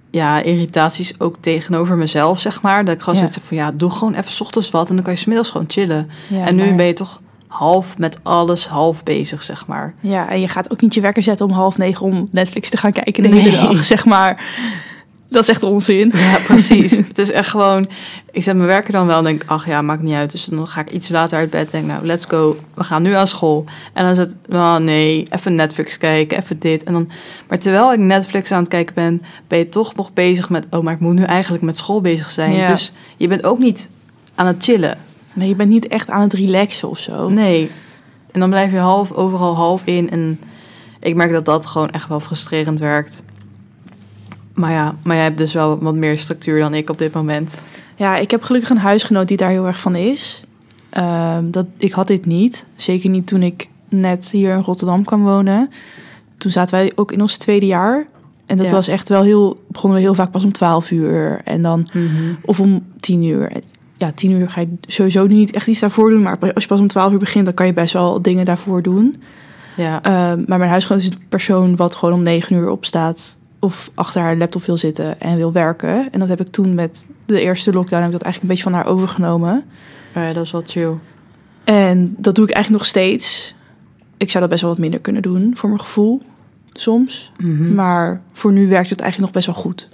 ja, 0.09 0.41
irritaties 0.41 1.19
ook 1.19 1.35
tegenover 1.39 1.97
mezelf, 1.97 2.39
zeg 2.39 2.61
maar. 2.61 2.85
Dat 2.85 2.95
ik 2.95 3.01
gewoon 3.01 3.19
Ja. 3.19 3.29
van, 3.41 3.57
ja, 3.57 3.71
doe 3.71 3.89
gewoon 3.89 4.13
even 4.13 4.31
's 4.31 4.41
ochtends 4.41 4.71
wat. 4.71 4.89
En 4.89 4.95
dan 4.95 5.03
kan 5.03 5.13
je 5.13 5.19
's 5.19 5.25
middags 5.25 5.49
gewoon 5.49 5.69
chillen. 5.69 6.09
ja 6.29 6.45
en 6.47 6.55
nu 6.55 6.65
maar- 6.65 6.75
ben 6.75 6.85
je 6.85 6.93
toch 6.93 7.21
half 7.47 7.97
met 7.97 8.17
alles 8.23 8.67
half 8.67 9.03
bezig, 9.03 9.43
zeg 9.43 9.67
maar. 9.67 9.93
Ja, 9.99 10.29
en 10.29 10.39
je 10.41 10.47
gaat 10.47 10.71
ook 10.71 10.81
niet 10.81 10.93
je 10.93 11.01
wekker 11.01 11.23
zetten 11.23 11.45
om 11.45 11.51
half 11.51 11.77
negen 11.77 12.05
om 12.05 12.27
Netflix 12.31 12.69
te 12.69 12.77
gaan 12.77 12.91
kijken 12.91 13.23
de 13.23 13.29
hele 13.29 13.51
dag, 13.57 13.83
zeg 13.85 14.05
maar. 14.05 14.43
Dat 15.31 15.41
is 15.41 15.49
echt 15.49 15.63
onzin. 15.63 16.11
Ja, 16.15 16.37
precies. 16.45 16.97
het 17.07 17.17
is 17.17 17.31
echt 17.31 17.49
gewoon... 17.49 17.87
Ik 18.31 18.43
zet 18.43 18.55
mijn 18.55 18.67
werken 18.67 18.93
dan 18.93 19.07
wel 19.07 19.17
en 19.17 19.23
denk, 19.23 19.43
ach 19.45 19.65
ja, 19.65 19.81
maakt 19.81 20.01
niet 20.01 20.13
uit. 20.13 20.31
Dus 20.31 20.45
dan 20.45 20.67
ga 20.67 20.81
ik 20.81 20.89
iets 20.89 21.09
later 21.09 21.37
uit 21.37 21.49
bed. 21.49 21.71
Denk, 21.71 21.85
nou, 21.85 22.05
let's 22.05 22.25
go. 22.25 22.57
We 22.73 22.83
gaan 22.83 23.01
nu 23.01 23.13
aan 23.13 23.27
school. 23.27 23.65
En 23.93 24.05
dan 24.05 24.15
zit, 24.15 24.35
oh 24.49 24.75
nee, 24.75 25.23
even 25.29 25.55
Netflix 25.55 25.97
kijken, 25.97 26.37
even 26.37 26.59
dit. 26.59 26.83
En 26.83 26.93
dan, 26.93 27.09
maar 27.47 27.59
terwijl 27.59 27.93
ik 27.93 27.99
Netflix 27.99 28.51
aan 28.51 28.59
het 28.59 28.67
kijken 28.67 28.93
ben, 28.93 29.21
ben 29.47 29.57
je 29.57 29.69
toch 29.69 29.95
nog 29.95 30.13
bezig 30.13 30.49
met, 30.49 30.65
oh, 30.69 30.83
maar 30.83 30.93
ik 30.93 30.99
moet 30.99 31.13
nu 31.13 31.23
eigenlijk 31.23 31.63
met 31.63 31.77
school 31.77 32.01
bezig 32.01 32.29
zijn. 32.29 32.53
Ja. 32.53 32.67
Dus 32.67 32.91
je 33.17 33.27
bent 33.27 33.43
ook 33.43 33.59
niet 33.59 33.89
aan 34.35 34.47
het 34.47 34.63
chillen. 34.63 34.97
Nee, 35.33 35.47
je 35.47 35.55
bent 35.55 35.69
niet 35.69 35.87
echt 35.87 36.09
aan 36.09 36.21
het 36.21 36.33
relaxen 36.33 36.89
of 36.89 36.99
zo. 36.99 37.29
Nee. 37.29 37.71
En 38.31 38.39
dan 38.39 38.49
blijf 38.49 38.71
je 38.71 38.77
half, 38.77 39.11
overal 39.11 39.55
half 39.55 39.81
in. 39.85 40.09
En 40.09 40.39
ik 40.99 41.15
merk 41.15 41.31
dat 41.31 41.45
dat 41.45 41.65
gewoon 41.65 41.89
echt 41.89 42.07
wel 42.07 42.19
frustrerend 42.19 42.79
werkt. 42.79 43.23
Maar 44.61 44.71
ja, 44.71 44.95
maar 45.03 45.15
jij 45.15 45.25
hebt 45.25 45.37
dus 45.37 45.53
wel 45.53 45.79
wat 45.79 45.95
meer 45.95 46.19
structuur 46.19 46.59
dan 46.61 46.73
ik 46.73 46.89
op 46.89 46.97
dit 46.97 47.13
moment. 47.13 47.65
Ja, 47.95 48.17
ik 48.17 48.31
heb 48.31 48.43
gelukkig 48.43 48.69
een 48.69 48.77
huisgenoot 48.77 49.27
die 49.27 49.37
daar 49.37 49.49
heel 49.49 49.65
erg 49.67 49.79
van 49.79 49.95
is. 49.95 50.43
Ehm, 50.89 51.51
dat, 51.51 51.65
ik 51.77 51.91
had 51.91 52.07
dit 52.07 52.25
niet. 52.25 52.65
Zeker 52.75 53.09
niet 53.09 53.27
toen 53.27 53.41
ik 53.43 53.67
net 53.89 54.29
hier 54.31 54.53
in 54.53 54.61
Rotterdam 54.61 55.03
kwam 55.03 55.23
wonen. 55.23 55.69
Toen 56.37 56.51
zaten 56.51 56.75
wij 56.75 56.91
ook 56.95 57.11
in 57.11 57.21
ons 57.21 57.37
tweede 57.37 57.65
jaar. 57.65 58.05
En 58.45 58.57
dat 58.57 58.65
Ja. 58.67 58.71
was 58.71 58.87
echt 58.87 59.09
wel 59.09 59.23
heel... 59.23 59.63
Begonnen 59.67 59.97
we 59.99 60.03
heel 60.05 60.13
vaak 60.15 60.31
pas 60.31 60.43
om 60.43 60.51
12 60.51 60.91
uur. 60.91 61.41
En 61.43 61.61
dan... 61.61 61.87
Of 62.41 62.59
om 62.59 62.85
10 62.99 63.23
uur. 63.23 63.51
Ja, 63.97 64.11
10 64.11 64.31
uur 64.31 64.49
ga 64.49 64.61
je 64.61 64.73
sowieso 64.81 65.25
niet 65.27 65.51
echt 65.51 65.67
iets 65.67 65.79
daarvoor 65.79 66.09
doen. 66.09 66.21
Maar 66.21 66.37
als 66.53 66.63
je 66.63 66.69
pas 66.69 66.79
om 66.79 66.87
12 66.87 67.11
uur 67.11 67.19
begint, 67.19 67.45
dan 67.45 67.53
kan 67.53 67.65
je 67.65 67.73
best 67.73 67.93
wel 67.93 68.21
dingen 68.21 68.45
daarvoor 68.45 68.81
doen. 68.81 69.21
Ja, 69.77 70.01
Ehm, 70.01 70.43
maar 70.47 70.57
mijn 70.57 70.69
huisgenoot 70.71 71.01
is 71.01 71.09
een 71.09 71.21
persoon 71.29 71.75
wat 71.75 71.95
gewoon 71.95 72.13
om 72.15 72.23
9 72.23 72.55
uur 72.55 72.69
opstaat. 72.69 73.37
Of 73.63 73.91
achter 73.93 74.21
haar 74.21 74.37
laptop 74.37 74.65
wil 74.65 74.77
zitten 74.77 75.19
en 75.21 75.37
wil 75.37 75.51
werken. 75.51 76.11
En 76.11 76.19
dat 76.19 76.29
heb 76.29 76.39
ik 76.41 76.47
toen 76.47 76.73
met 76.75 77.07
de 77.25 77.41
eerste 77.41 77.73
lockdown... 77.73 78.01
heb 78.01 78.11
ik 78.11 78.17
dat 78.17 78.21
eigenlijk 78.21 78.41
een 78.41 78.47
beetje 78.47 78.63
van 78.63 78.73
haar 78.73 78.93
overgenomen. 78.95 79.63
Ja, 80.13 80.33
dat 80.33 80.45
is 80.45 80.51
wel 80.51 80.63
chill. 80.65 80.93
En 81.63 82.15
dat 82.17 82.35
doe 82.35 82.45
ik 82.47 82.51
eigenlijk 82.53 82.83
nog 82.83 82.91
steeds. 82.93 83.53
Ik 84.17 84.29
zou 84.29 84.39
dat 84.39 84.49
best 84.49 84.61
wel 84.61 84.71
wat 84.71 84.79
minder 84.79 84.99
kunnen 84.99 85.21
doen, 85.21 85.51
voor 85.55 85.69
mijn 85.69 85.81
gevoel. 85.81 86.21
Soms. 86.73 87.31
Mhm. 87.37 87.75
Maar 87.75 88.21
voor 88.33 88.51
nu 88.51 88.67
werkt 88.67 88.89
het 88.89 88.99
eigenlijk 88.99 89.33
nog 89.33 89.43
best 89.43 89.53
wel 89.55 89.63
goed. 89.63 89.87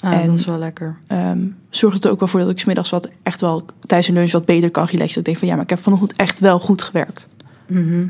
Ah, 0.00 0.12
en- 0.12 0.26
dat 0.26 0.38
is 0.38 0.46
wel 0.46 0.58
lekker. 0.58 0.96
Ehm 1.06 1.38
zorgt 1.76 1.96
het 1.96 2.04
er 2.04 2.10
ook 2.10 2.18
wel 2.20 2.28
voor 2.28 2.40
dat 2.40 2.50
ik 2.50 2.58
's 2.58 2.64
middags 2.64 2.90
wat 2.90 3.10
echt 3.22 3.40
wel 3.40 3.64
tijdens 3.86 4.08
een 4.08 4.14
lunch 4.14 4.32
wat 4.32 4.44
beter 4.44 4.70
kan 4.70 4.84
relaxen. 4.84 5.08
Dat 5.08 5.16
ik 5.18 5.24
denk 5.24 5.38
van 5.38 5.48
ja, 5.48 5.54
maar 5.54 5.62
ik 5.62 5.70
heb 5.70 5.82
vanochtend 5.82 6.12
echt 6.16 6.38
wel 6.38 6.60
goed 6.60 6.82
gewerkt. 6.82 7.28
Mhm. 7.66 8.06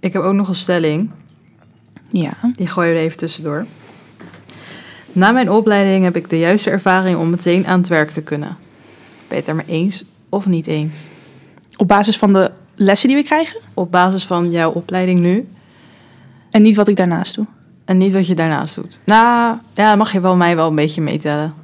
Ik 0.00 0.12
heb 0.12 0.22
ook 0.22 0.34
nog 0.34 0.48
een 0.48 0.54
stelling. 0.54 1.10
Ja. 2.20 2.32
Die 2.52 2.66
gooi 2.66 2.88
je 2.88 2.94
er 2.94 3.00
even 3.00 3.16
tussendoor. 3.16 3.66
Na 5.12 5.30
mijn 5.30 5.50
opleiding 5.50 6.04
heb 6.04 6.16
ik 6.16 6.28
de 6.28 6.38
juiste 6.38 6.70
ervaring 6.70 7.18
om 7.18 7.30
meteen 7.30 7.66
aan 7.66 7.78
het 7.78 7.88
werk 7.88 8.10
te 8.10 8.22
kunnen. 8.22 8.56
Ben 9.28 9.28
je 9.28 9.34
het 9.34 9.46
er 9.46 9.54
maar 9.54 9.64
eens 9.66 10.04
of 10.28 10.46
niet 10.46 10.66
eens? 10.66 11.08
Op 11.76 11.88
basis 11.88 12.16
van 12.16 12.32
de 12.32 12.50
lessen 12.74 13.08
die 13.08 13.16
we 13.16 13.22
krijgen. 13.22 13.60
Op 13.74 13.90
basis 13.90 14.24
van 14.24 14.50
jouw 14.50 14.70
opleiding 14.70 15.20
nu 15.20 15.48
En 16.50 16.62
niet 16.62 16.76
wat 16.76 16.88
ik 16.88 16.96
daarnaast 16.96 17.34
doe. 17.34 17.46
en 17.84 17.98
niet 17.98 18.12
wat 18.12 18.26
je 18.26 18.34
daarnaast 18.34 18.74
doet. 18.74 19.00
Nou, 19.04 19.58
ja, 19.72 19.96
mag 19.96 20.12
je 20.12 20.20
wel 20.20 20.36
mij 20.36 20.56
wel 20.56 20.68
een 20.68 20.74
beetje 20.74 21.00
meetellen. 21.00 21.54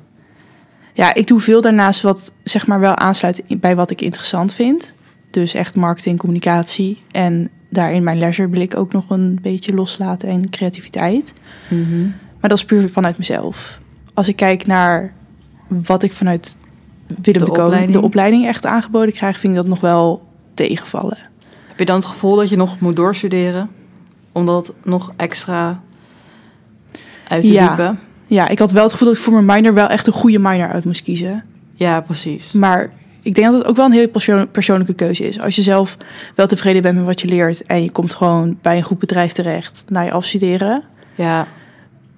Ja, 0.95 1.15
ik 1.15 1.27
doe 1.27 1.41
veel 1.41 1.61
daarnaast 1.61 2.01
wat 2.01 2.33
zeg 2.45 2.67
maar 2.67 2.81
wel 2.81 2.97
aansluit 2.97 3.43
bij 3.49 3.77
wat 3.77 3.91
ik 3.91 4.01
interessant 4.01 4.53
vind. 4.53 4.95
Dus 5.31 5.55
echt 5.55 5.75
marketing, 5.75 6.19
communicatie. 6.19 7.03
En 7.11 7.51
daarin 7.71 8.03
mijn 8.03 8.19
leisureblik 8.19 8.77
ook 8.77 8.93
nog 8.93 9.11
een 9.11 9.39
beetje 9.43 9.75
loslaten 9.75 10.29
en 10.29 10.51
creativiteit. 10.51 11.35
Maar 12.41 12.51
dat 12.51 12.59
is 12.59 12.65
puur 12.65 12.89
vanuit 12.91 13.19
mezelf. 13.19 13.79
Als 14.15 14.29
ik 14.29 14.37
kijk 14.37 14.67
naar 14.67 15.13
wat 15.69 16.03
ik 16.03 16.13
vanuit 16.13 16.59
Willem 17.07 17.45
De 17.45 17.45
de, 17.45 17.51
Koning, 17.59 17.91
de 17.93 18.01
opleiding 18.01 18.47
echt 18.47 18.67
aangeboden 18.67 19.15
krijg, 19.15 19.41
vind 19.41 19.53
ik 19.53 19.59
dat 19.59 19.69
nog 19.69 19.81
wel 19.81 20.27
tegenvallen. 20.55 21.19
Heb 21.69 21.79
je 21.79 21.85
dan 21.85 21.97
het 21.97 22.05
gevoel 22.05 22.37
dat 22.37 22.49
je 22.49 22.57
nog 22.57 22.81
moet 22.81 22.97
doorstuderen? 22.97 23.71
Om 24.33 24.47
dat 24.47 24.73
nog 24.85 25.13
extra 25.17 25.81
uit 27.29 27.43
te 27.45 27.53
Ja. 27.53 27.67
diepen. 27.67 27.99
Ja, 28.27 28.49
ik 28.49 28.59
had 28.59 28.71
wel 28.73 28.83
het 28.83 28.93
gevoel 28.93 29.09
dat 29.09 29.17
ik 29.17 29.23
voor 29.23 29.33
mijn 29.43 29.47
minor 29.59 29.75
wel 29.75 29.89
echt 29.89 30.07
een 30.07 30.13
goede 30.13 30.39
minor 30.39 30.69
uit 30.69 30.85
moest 30.85 31.03
kiezen. 31.03 31.45
Ja, 31.75 32.01
precies. 32.01 32.53
Maar 32.53 32.91
ik 33.23 33.35
denk 33.35 33.47
dat 33.51 33.59
het 33.59 33.67
ook 33.67 33.77
wel 33.77 33.87
een 33.87 33.93
heel 33.93 34.09
persoon- 34.09 34.51
persoonlijke 34.51 34.95
keuze 34.95 35.29
is. 35.29 35.41
Als 35.41 35.57
je 35.57 35.63
zelf 35.63 35.97
wel 36.35 36.47
tevreden 36.47 36.83
bent 36.83 36.97
met 36.97 37.05
wat 37.05 37.21
je 37.21 37.29
leert 37.29 37.63
en 37.67 37.83
je 37.83 37.91
komt 37.91 38.15
gewoon 38.15 38.59
bij 38.63 38.77
een 38.77 38.83
goed 38.83 38.99
bedrijf 38.99 39.33
terecht 39.33 39.85
na 39.89 40.01
je 40.01 40.11
afstuderen. 40.13 40.83
Ja, 41.15 41.47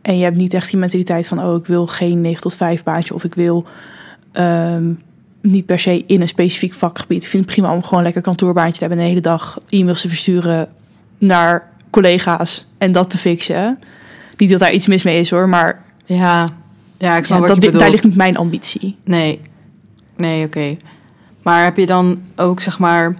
En 0.02 0.18
je 0.18 0.25
hebt 0.25 0.37
niet 0.37 0.54
echt 0.54 0.71
die 0.71 0.78
mentaliteit 0.78 1.26
van, 1.26 1.44
oh, 1.44 1.56
ik 1.56 1.66
wil 1.66 1.87
geen 1.87 2.21
9 2.21 2.42
tot 2.42 2.54
5 2.54 2.82
baantje 2.82 3.14
of 3.14 3.25
ik 3.25 3.35
wil 3.35 3.66
ehm, 4.32 4.85
niet 5.40 5.66
per 5.66 5.78
se 5.78 6.04
in 6.06 6.21
een 6.21 6.28
specifiek 6.28 6.75
vakgebied. 6.75 7.23
Ik 7.23 7.28
vind 7.28 7.44
het 7.44 7.52
prima 7.54 7.75
om 7.75 7.82
gewoon 7.82 8.02
lekker 8.02 8.23
kantoorbaantje 8.23 8.73
te 8.73 8.78
hebben 8.80 8.99
en 8.99 9.04
de 9.04 9.11
hele 9.11 9.21
dag 9.21 9.61
e-mails 9.68 10.00
te 10.00 10.09
versturen 10.09 10.68
naar 11.18 11.71
collega's 11.90 12.66
en 12.78 12.92
dat 12.92 13.11
te 13.11 13.18
fixen. 13.18 13.78
Niet 14.37 14.50
dat 14.50 14.59
daar 14.61 14.73
iets 14.73 14.87
mis 14.87 15.02
mee 15.02 15.21
is 15.21 15.30
hoor, 15.30 15.49
maar 15.49 15.82
ja. 16.04 16.49
Ja, 16.99 17.16
ik 17.16 17.25
snap 17.25 17.38
ja, 17.40 17.47
wat 17.47 17.54
dat, 17.54 17.56
je 17.56 17.62
bedoelt. 17.62 17.82
daar 17.82 17.90
ligt 17.90 18.04
niet 18.04 18.16
mijn 18.16 18.37
ambitie. 18.37 18.97
Nee, 19.04 19.40
nee, 20.22 20.46
oké. 20.46 20.76
Maar 21.42 21.64
heb 21.64 21.76
je 21.76 21.86
dan 21.86 22.22
ook, 22.36 22.60
zeg 22.60 22.78
maar... 22.78 23.16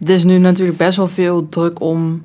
Er 0.00 0.10
is 0.10 0.24
nu 0.24 0.38
natuurlijk 0.38 0.78
best 0.78 0.96
wel 0.96 1.08
veel 1.08 1.46
druk 1.46 1.80
om... 1.80 2.22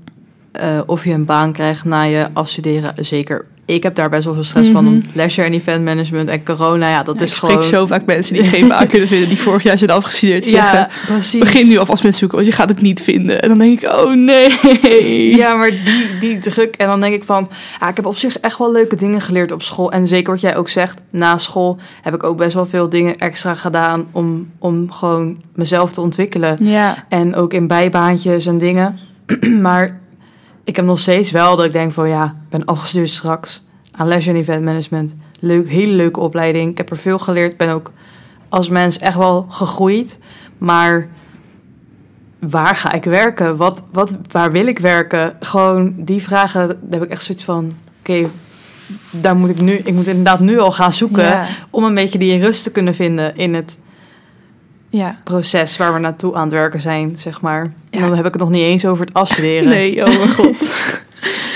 eh, 0.51 0.79
of 0.85 1.03
je 1.05 1.11
een 1.13 1.25
baan 1.25 1.51
krijgt 1.51 1.85
na 1.85 2.01
je 2.03 2.27
afstuderen. 2.33 2.93
Zeker, 3.05 3.45
ik 3.65 3.83
heb 3.83 3.95
daar 3.95 4.09
best 4.09 4.25
wel 4.25 4.33
veel 4.33 4.43
stress 4.43 4.69
Mhm. 4.69 4.77
van. 4.83 5.03
Leisure 5.13 5.47
en 5.47 5.53
event 5.53 5.83
management 5.83 6.29
en 6.29 6.43
corona, 6.43 6.89
ja, 6.89 7.03
dat 7.03 7.15
Ja, 7.15 7.21
is 7.21 7.29
ik 7.29 7.35
spreek 7.35 7.51
gewoon... 7.51 7.67
zo 7.67 7.85
vaak 7.85 8.05
mensen 8.05 8.33
die 8.33 8.43
geen 8.53 8.67
baan 8.67 8.87
kunnen 8.87 9.07
vinden, 9.07 9.27
die 9.29 9.37
vorig 9.39 9.63
jaar 9.63 9.77
zijn 9.77 9.89
afgestudeerd. 9.89 10.49
Ja, 10.49 10.71
zeggen, 10.71 10.87
precies. 11.05 11.39
begin 11.39 11.67
nu 11.67 11.77
alvast 11.77 12.03
met 12.03 12.15
zoeken, 12.15 12.37
want 12.37 12.49
je 12.49 12.55
gaat 12.55 12.69
het 12.69 12.81
niet 12.81 13.01
vinden. 13.01 13.41
En 13.41 13.49
dan 13.49 13.57
denk 13.57 13.81
ik, 13.81 13.89
oh 13.91 14.13
nee. 14.15 14.49
Ja, 15.41 15.55
maar 15.55 15.69
die, 15.69 16.17
die 16.19 16.37
druk. 16.37 16.75
En 16.75 16.87
dan 16.87 16.99
denk 17.01 17.13
ik 17.13 17.23
van, 17.23 17.49
ik 17.89 17.95
heb 17.95 18.05
op 18.05 18.17
zich 18.17 18.39
echt 18.39 18.57
wel 18.57 18.71
leuke 18.71 18.95
dingen 18.95 19.21
geleerd 19.21 19.51
op 19.51 19.61
school. 19.61 19.91
En 19.91 20.07
zeker 20.07 20.31
wat 20.33 20.41
jij 20.41 20.55
ook 20.55 20.69
zegt, 20.69 20.97
na 21.09 21.37
school 21.37 21.77
heb 22.01 22.13
ik 22.13 22.23
ook 22.23 22.37
best 22.37 22.53
wel 22.55 22.65
veel 22.65 22.89
dingen 22.89 23.17
extra 23.17 23.53
gedaan 23.55 24.05
om, 24.11 24.49
om 24.59 24.91
gewoon 24.91 25.41
mezelf 25.55 25.91
te 25.91 26.01
ontwikkelen. 26.01 26.57
Ja, 26.61 27.05
En 27.09 27.35
ook 27.35 27.53
in 27.53 27.67
bijbaantjes 27.67 28.45
en 28.45 28.57
dingen. 28.57 28.99
maar 29.61 29.99
ik 30.63 30.75
heb 30.75 30.85
nog 30.85 30.99
steeds 30.99 31.31
wel 31.31 31.55
dat 31.55 31.65
ik 31.65 31.71
denk 31.71 31.91
van, 31.91 32.09
ja, 32.09 32.25
ik 32.25 32.49
ben 32.49 32.65
afgestuurd 32.65 33.09
straks 33.09 33.63
aan 33.91 34.07
leisure 34.07 34.35
en 34.35 34.41
event 34.41 34.63
management. 34.63 35.15
Leuk, 35.39 35.69
hele 35.69 35.93
leuke 35.93 36.19
opleiding. 36.19 36.71
Ik 36.71 36.77
heb 36.77 36.89
er 36.89 36.97
veel 36.97 37.19
geleerd. 37.19 37.51
Ik 37.51 37.57
ben 37.57 37.69
ook 37.69 37.91
als 38.49 38.69
mens 38.69 38.97
echt 38.97 39.17
wel 39.17 39.45
gegroeid. 39.49 40.19
Maar 40.57 41.07
waar 42.39 42.75
ga 42.75 42.91
ik 42.91 43.03
werken? 43.03 43.57
Wat, 43.57 43.83
wat, 43.91 44.17
waar 44.31 44.51
wil 44.51 44.67
ik 44.67 44.79
werken? 44.79 45.35
Gewoon 45.39 45.93
die 45.97 46.21
vragen, 46.21 46.67
daar 46.67 46.99
heb 46.99 47.03
ik 47.03 47.09
echt 47.09 47.23
zoiets 47.23 47.43
van... 47.43 47.71
Oké, 47.99 48.29
daar 49.09 49.35
moet 49.35 49.49
ik 49.49 49.61
nu... 49.61 49.73
Ik 49.73 49.93
moet 49.93 50.07
inderdaad 50.07 50.39
nu 50.39 50.59
al 50.59 50.71
gaan 50.71 50.93
zoeken... 50.93 51.23
Ja. 51.23 51.47
om 51.69 51.83
een 51.83 51.93
beetje 51.93 52.17
die 52.17 52.39
rust 52.39 52.63
te 52.63 52.71
kunnen 52.71 52.95
vinden 52.95 53.35
in 53.35 53.53
het 53.53 53.77
ja. 54.91 55.19
proces 55.23 55.77
waar 55.77 55.93
we 55.93 55.99
naartoe 55.99 56.35
aan 56.35 56.43
het 56.43 56.51
werken 56.51 56.81
zijn, 56.81 57.17
zeg 57.17 57.41
maar. 57.41 57.73
En 57.89 57.99
dan 58.01 58.15
heb 58.15 58.25
ik 58.25 58.33
het 58.33 58.41
nog 58.41 58.49
niet 58.49 58.63
eens 58.63 58.85
over 58.85 59.05
het 59.05 59.13
afstuderen. 59.13 59.69
Nee, 59.69 60.05
oh 60.05 60.17
mijn 60.17 60.29
god. 60.39 60.69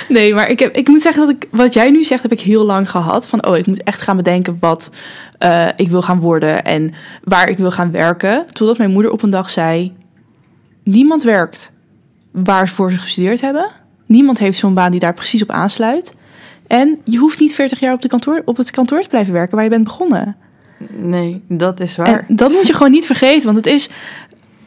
Nee, 0.09 0.33
maar 0.33 0.49
ik, 0.49 0.59
heb, 0.59 0.75
ik 0.75 0.87
moet 0.87 1.01
zeggen 1.01 1.25
dat 1.25 1.35
ik 1.35 1.47
wat 1.51 1.73
jij 1.73 1.91
nu 1.91 2.03
zegt, 2.03 2.21
heb 2.21 2.31
ik 2.31 2.41
heel 2.41 2.65
lang 2.65 2.89
gehad. 2.89 3.27
Van 3.27 3.47
oh, 3.47 3.57
ik 3.57 3.67
moet 3.67 3.83
echt 3.83 4.01
gaan 4.01 4.17
bedenken 4.17 4.57
wat 4.59 4.91
eh, 5.37 5.67
ik 5.75 5.89
wil 5.89 6.01
gaan 6.01 6.19
worden 6.19 6.63
en 6.63 6.93
waar 7.23 7.49
ik 7.49 7.57
wil 7.57 7.71
gaan 7.71 7.91
werken. 7.91 8.45
Totdat 8.51 8.77
mijn 8.77 8.91
moeder 8.91 9.11
op 9.11 9.21
een 9.21 9.29
dag 9.29 9.49
zei: 9.49 9.93
Niemand 10.83 11.23
werkt 11.23 11.71
waarvoor 12.31 12.91
ze 12.91 12.97
gestudeerd 12.97 13.41
hebben. 13.41 13.71
Niemand 14.05 14.39
heeft 14.39 14.57
zo'n 14.57 14.73
baan 14.73 14.91
die 14.91 14.99
daar 14.99 15.13
precies 15.13 15.41
op 15.41 15.49
aansluit. 15.49 16.13
En 16.67 16.99
je 17.03 17.17
hoeft 17.17 17.39
niet 17.39 17.55
40 17.55 17.79
jaar 17.79 17.93
op, 17.93 18.01
de 18.01 18.07
kantoor, 18.07 18.41
op 18.45 18.57
het 18.57 18.71
kantoor 18.71 19.01
te 19.01 19.09
blijven 19.09 19.33
werken 19.33 19.55
waar 19.55 19.63
je 19.63 19.69
bent 19.69 19.83
begonnen. 19.83 20.35
Nee, 20.89 21.41
dat 21.47 21.79
is 21.79 21.95
waar. 21.95 22.25
En 22.27 22.35
dat 22.35 22.51
moet 22.51 22.67
je 22.67 22.73
gewoon 22.73 22.91
niet 22.91 23.05
vergeten, 23.05 23.45
want 23.45 23.57
het 23.65 23.65
is 23.73 23.89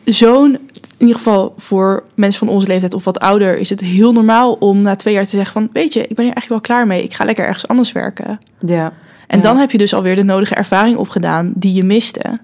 zo'n, 0.04 0.52
in 0.52 0.60
ieder 0.98 1.16
geval 1.16 1.54
voor 1.58 2.02
mensen 2.14 2.46
van 2.46 2.54
onze 2.54 2.66
leeftijd 2.66 2.94
of 2.94 3.04
wat 3.04 3.18
ouder, 3.18 3.58
is 3.58 3.70
het 3.70 3.80
heel 3.80 4.12
normaal 4.12 4.52
om 4.52 4.82
na 4.82 4.96
twee 4.96 5.14
jaar 5.14 5.24
te 5.24 5.30
zeggen 5.36 5.52
van, 5.52 5.68
weet 5.72 5.92
je, 5.92 6.00
ik 6.00 6.14
ben 6.16 6.24
hier 6.24 6.34
eigenlijk 6.34 6.48
wel 6.48 6.76
klaar 6.76 6.86
mee, 6.86 7.02
ik 7.02 7.14
ga 7.14 7.24
lekker 7.24 7.44
ergens 7.46 7.68
anders 7.68 7.92
werken. 7.92 8.40
Ja. 8.66 8.92
En 9.26 9.36
Ja. 9.38 9.42
dan 9.44 9.56
heb 9.56 9.70
je 9.70 9.78
dus 9.78 9.94
alweer 9.94 10.16
de 10.16 10.22
nodige 10.22 10.54
ervaring 10.54 10.96
opgedaan 10.96 11.52
die 11.54 11.72
je 11.72 11.84
miste. 11.84 12.38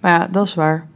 Maar 0.00 0.10
ja, 0.10 0.28
dat 0.30 0.46
is 0.46 0.54
waar. 0.54 0.86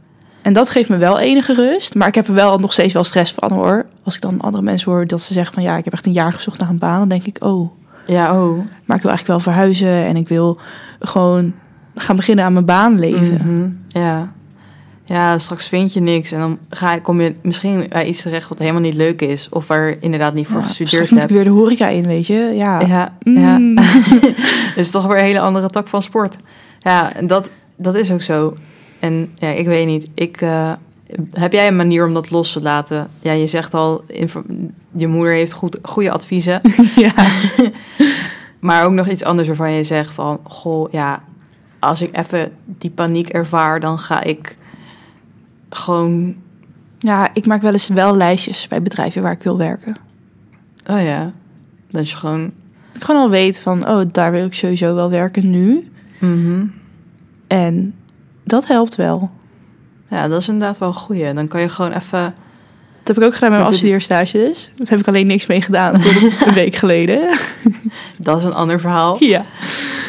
En 0.41 0.53
dat 0.53 0.69
geeft 0.69 0.89
me 0.89 0.97
wel 0.97 1.19
enige 1.19 1.53
rust, 1.53 1.95
maar 1.95 2.07
ik 2.07 2.15
heb 2.15 2.27
er 2.27 2.33
wel 2.33 2.59
nog 2.59 2.73
steeds 2.73 2.93
wel 2.93 3.03
stress 3.03 3.33
van 3.37 3.51
hoor. 3.51 3.85
Als 4.03 4.15
ik 4.15 4.21
dan 4.21 4.41
andere 4.41 4.63
mensen 4.63 4.91
hoor 4.91 5.07
dat 5.07 5.21
ze 5.21 5.33
zeggen 5.33 5.53
van, 5.53 5.63
ja, 5.63 5.77
ik 5.77 5.83
heb 5.83 5.93
echt 5.93 6.05
een 6.05 6.11
jaar 6.11 6.33
gezocht 6.33 6.59
naar 6.59 6.69
een 6.69 6.77
baan, 6.77 6.99
dan 6.99 7.09
denk 7.09 7.25
ik, 7.25 7.43
oh, 7.43 7.71
Ja, 8.07 8.41
oh. 8.43 8.57
maar 8.85 8.97
ik 8.97 9.03
wil 9.03 9.11
eigenlijk 9.11 9.27
wel 9.27 9.39
verhuizen 9.39 10.05
en 10.05 10.15
ik 10.15 10.27
wil 10.27 10.57
gewoon 10.99 11.53
gaan 11.95 12.15
beginnen 12.15 12.45
aan 12.45 12.53
mijn 12.53 12.65
baanleven. 12.65 13.33
Mhm. 13.33 13.69
Ja. 14.01 14.31
Ja, 15.05 15.37
straks 15.37 15.67
vind 15.67 15.93
je 15.93 15.99
niks 16.01 16.31
en 16.31 16.39
dan 16.39 16.57
ga, 16.69 16.93
je- 16.93 17.01
kom 17.01 17.21
je 17.21 17.35
misschien 17.41 17.85
bij 17.89 18.05
iets 18.05 18.21
terecht 18.21 18.49
wat 18.49 18.59
helemaal 18.59 18.81
niet 18.81 18.93
leuk 18.93 19.21
is. 19.21 19.49
Of 19.49 19.67
waar 19.67 19.95
inderdaad 19.99 20.33
niet 20.33 20.47
voor 20.47 20.59
Ja, 20.59 20.63
gestudeerd 20.65 21.01
moet 21.01 21.11
ik 21.11 21.17
hebt. 21.19 21.31
weer 21.31 21.43
de 21.43 21.49
horeca 21.49 21.87
in, 21.87 22.07
weet 22.07 22.27
je. 22.27 22.51
Ja, 22.55 22.79
Ja. 22.79 23.13
Mm. 23.23 23.77
Het 23.77 24.77
is 24.85 24.91
toch 24.91 25.05
weer 25.07 25.17
een 25.17 25.23
hele 25.25 25.39
andere 25.39 25.69
tak 25.69 25.87
van 25.87 26.01
sport. 26.01 26.35
Ja, 26.79 27.13
en 27.15 27.27
dat, 27.27 27.51
dat 27.77 27.95
is 27.95 28.11
ook 28.11 28.21
zo. 28.21 28.53
En 28.99 29.31
ja, 29.35 29.47
ik 29.49 29.65
weet 29.65 29.85
niet. 29.85 30.09
Ik, 30.13 30.41
eh, 30.41 30.71
heb 31.31 31.51
jij 31.51 31.67
een 31.67 31.75
manier 31.75 32.07
om 32.07 32.13
dat 32.13 32.29
los 32.29 32.51
te 32.51 32.61
laten? 32.61 33.09
Ja, 33.19 33.31
je 33.31 33.47
zegt 33.47 33.73
al, 33.73 34.03
je 34.91 35.07
moeder 35.07 35.33
heeft 35.33 35.51
goed, 35.51 35.77
goede 35.81 36.11
adviezen. 36.11 36.61
ja. 36.95 37.13
Maar 38.59 38.85
ook 38.85 38.91
nog 38.91 39.07
iets 39.07 39.23
anders 39.23 39.47
waarvan 39.47 39.71
je 39.71 39.83
zegt 39.83 40.13
van... 40.13 40.39
Goh, 40.43 40.91
ja, 40.91 41.23
als 41.79 42.01
ik 42.01 42.17
even 42.17 42.51
die 42.65 42.89
paniek 42.89 43.29
ervaar... 43.29 43.79
dan 43.79 43.99
ga 43.99 44.23
ik 44.23 44.57
gewoon... 45.69 46.35
ja, 46.99 47.29
ik 47.33 47.45
maak 47.45 47.61
wel 47.61 47.71
eens 47.71 47.87
wel 47.87 48.15
lijstjes 48.15 48.67
bij 48.67 48.81
bedrijven 48.81 49.21
waar 49.21 49.31
ik 49.31 49.43
wil 49.43 49.57
werken. 49.57 49.97
Oh 50.87 51.01
ja, 51.01 51.31
dat 51.89 52.09
je 52.09 52.15
gewoon... 52.15 52.51
Ik 52.93 53.03
gewoon 53.03 53.21
al 53.21 53.29
weet 53.29 53.59
van, 53.59 53.87
oh, 53.87 54.01
daar 54.11 54.31
wil 54.31 54.45
ik 54.45 54.53
sowieso 54.53 54.95
wel 54.95 55.09
werken 55.09 55.49
nu. 55.49 55.91
mhm. 56.19 56.65
En 57.47 57.93
dat 58.43 58.67
helpt 58.67 58.95
wel. 58.95 59.29
Ja, 60.09 60.27
dat 60.27 60.41
is 60.41 60.47
inderdaad 60.47 60.77
wel 60.77 60.87
een 60.87 60.93
goeie. 60.93 61.33
Dan 61.33 61.47
kan 61.47 61.61
je 61.61 61.69
gewoon 61.69 61.91
even... 61.91 62.33
Dat 63.03 63.15
heb 63.15 63.17
ik 63.17 63.23
ook 63.23 63.33
gedaan 63.33 63.49
met 63.51 63.59
mijn 63.59 63.71
die- 63.71 63.93
afstudeerstages. 63.95 64.69
Daar 64.75 64.87
heb 64.89 64.99
ik 64.99 65.07
alleen 65.07 65.27
niks 65.27 65.45
mee 65.47 65.61
gedaan 65.61 65.93
tot 66.01 66.45
een 66.45 66.53
week 66.53 66.75
geleden. 66.75 67.37
Dat 68.17 68.37
is 68.37 68.43
een 68.43 68.53
ander 68.53 68.79
verhaal. 68.79 69.23
ja. 69.23 69.45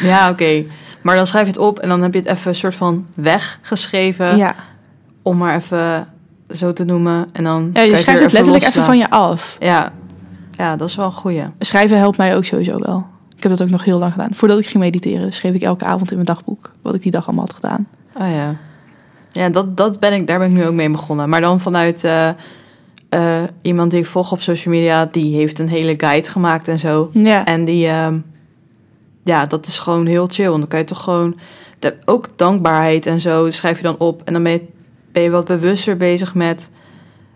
Ja, 0.03 0.29
oké. 0.29 0.63
Maar 1.01 1.15
dan 1.15 1.27
schrijf 1.27 1.45
je 1.45 1.51
het 1.51 1.61
op 1.61 1.79
en 1.79 1.89
dan 1.89 2.01
heb 2.01 2.13
je 2.13 2.19
het 2.19 2.27
even 2.27 2.47
een 2.49 2.55
soort 2.55 2.75
van 2.75 3.05
weggeschreven. 3.13 4.37
ja. 4.37 4.55
Om 5.21 5.37
maar 5.37 5.55
even 5.55 6.07
zo 6.51 6.73
te 6.73 6.83
noemen. 6.85 7.29
En 7.31 7.43
dan 7.43 7.69
ja, 7.73 7.81
je 7.81 7.95
schrijft 7.97 8.21
het 8.21 8.31
letterlijk 8.31 8.63
even 8.65 8.83
van 8.83 8.97
je 8.97 9.09
af. 9.09 9.55
Ja. 9.59 9.91
ja, 10.57 10.75
dat 10.75 10.89
is 10.89 10.95
wel 10.95 11.05
een 11.05 11.11
goeie. 11.11 11.43
Schrijven 11.59 11.97
helpt 11.97 12.17
mij 12.17 12.35
ook 12.35 12.45
sowieso 12.45 12.79
wel. 12.79 13.05
Ik 13.37 13.43
heb 13.43 13.51
dat 13.51 13.61
ook 13.61 13.69
nog 13.69 13.83
heel 13.83 13.99
lang 13.99 14.11
gedaan. 14.11 14.29
Voordat 14.33 14.59
ik 14.59 14.65
ging 14.65 14.83
mediteren, 14.83 15.33
schreef 15.33 15.53
ik 15.53 15.61
elke 15.61 15.85
avond 15.85 16.09
in 16.09 16.13
mijn 16.15 16.25
dagboek 16.27 16.71
wat 16.81 16.95
ik 16.95 17.01
die 17.01 17.11
dag 17.11 17.27
allemaal 17.27 17.45
had 17.45 17.55
gedaan. 17.55 17.87
Oh 18.13 18.27
ja. 18.27 18.55
Ja, 19.31 19.49
dat, 19.49 19.77
dat 19.77 19.99
ben 19.99 20.13
ik, 20.13 20.27
daar 20.27 20.39
ben 20.39 20.49
ik 20.49 20.53
nu 20.53 20.65
ook 20.65 20.73
mee 20.73 20.89
begonnen. 20.89 21.29
Maar 21.29 21.41
dan 21.41 21.59
vanuit 21.59 22.03
eh, 22.03 22.29
eh, 23.09 23.43
iemand 23.61 23.91
die 23.91 23.99
ik 23.99 24.05
volg 24.05 24.31
op 24.31 24.41
social 24.41 24.73
media, 24.73 25.05
die 25.11 25.35
heeft 25.35 25.59
een 25.59 25.69
hele 25.69 25.93
guide 25.97 26.29
gemaakt 26.29 26.67
en 26.67 26.79
zo. 26.79 27.09
Ja. 27.13 27.45
En 27.45 27.65
die, 27.65 27.87
ehm, 27.87 28.17
ja, 29.23 29.45
dat 29.45 29.67
is 29.67 29.79
gewoon 29.79 30.05
heel 30.05 30.27
chill. 30.27 30.47
Want 30.47 30.59
dan 30.59 30.67
kan 30.69 30.79
je 30.79 30.85
toch 30.85 31.03
gewoon, 31.03 31.39
de, 31.79 31.95
ook 32.05 32.29
dankbaarheid 32.35 33.05
en 33.05 33.19
zo, 33.19 33.49
schrijf 33.49 33.77
je 33.77 33.83
dan 33.83 33.97
op. 33.97 34.21
En 34.25 34.33
dan 34.33 34.43
ben 34.43 34.51
je, 34.51 34.67
ben 35.11 35.23
je 35.23 35.29
wat 35.29 35.45
bewuster 35.45 35.97
bezig 35.97 36.35
met, 36.35 36.71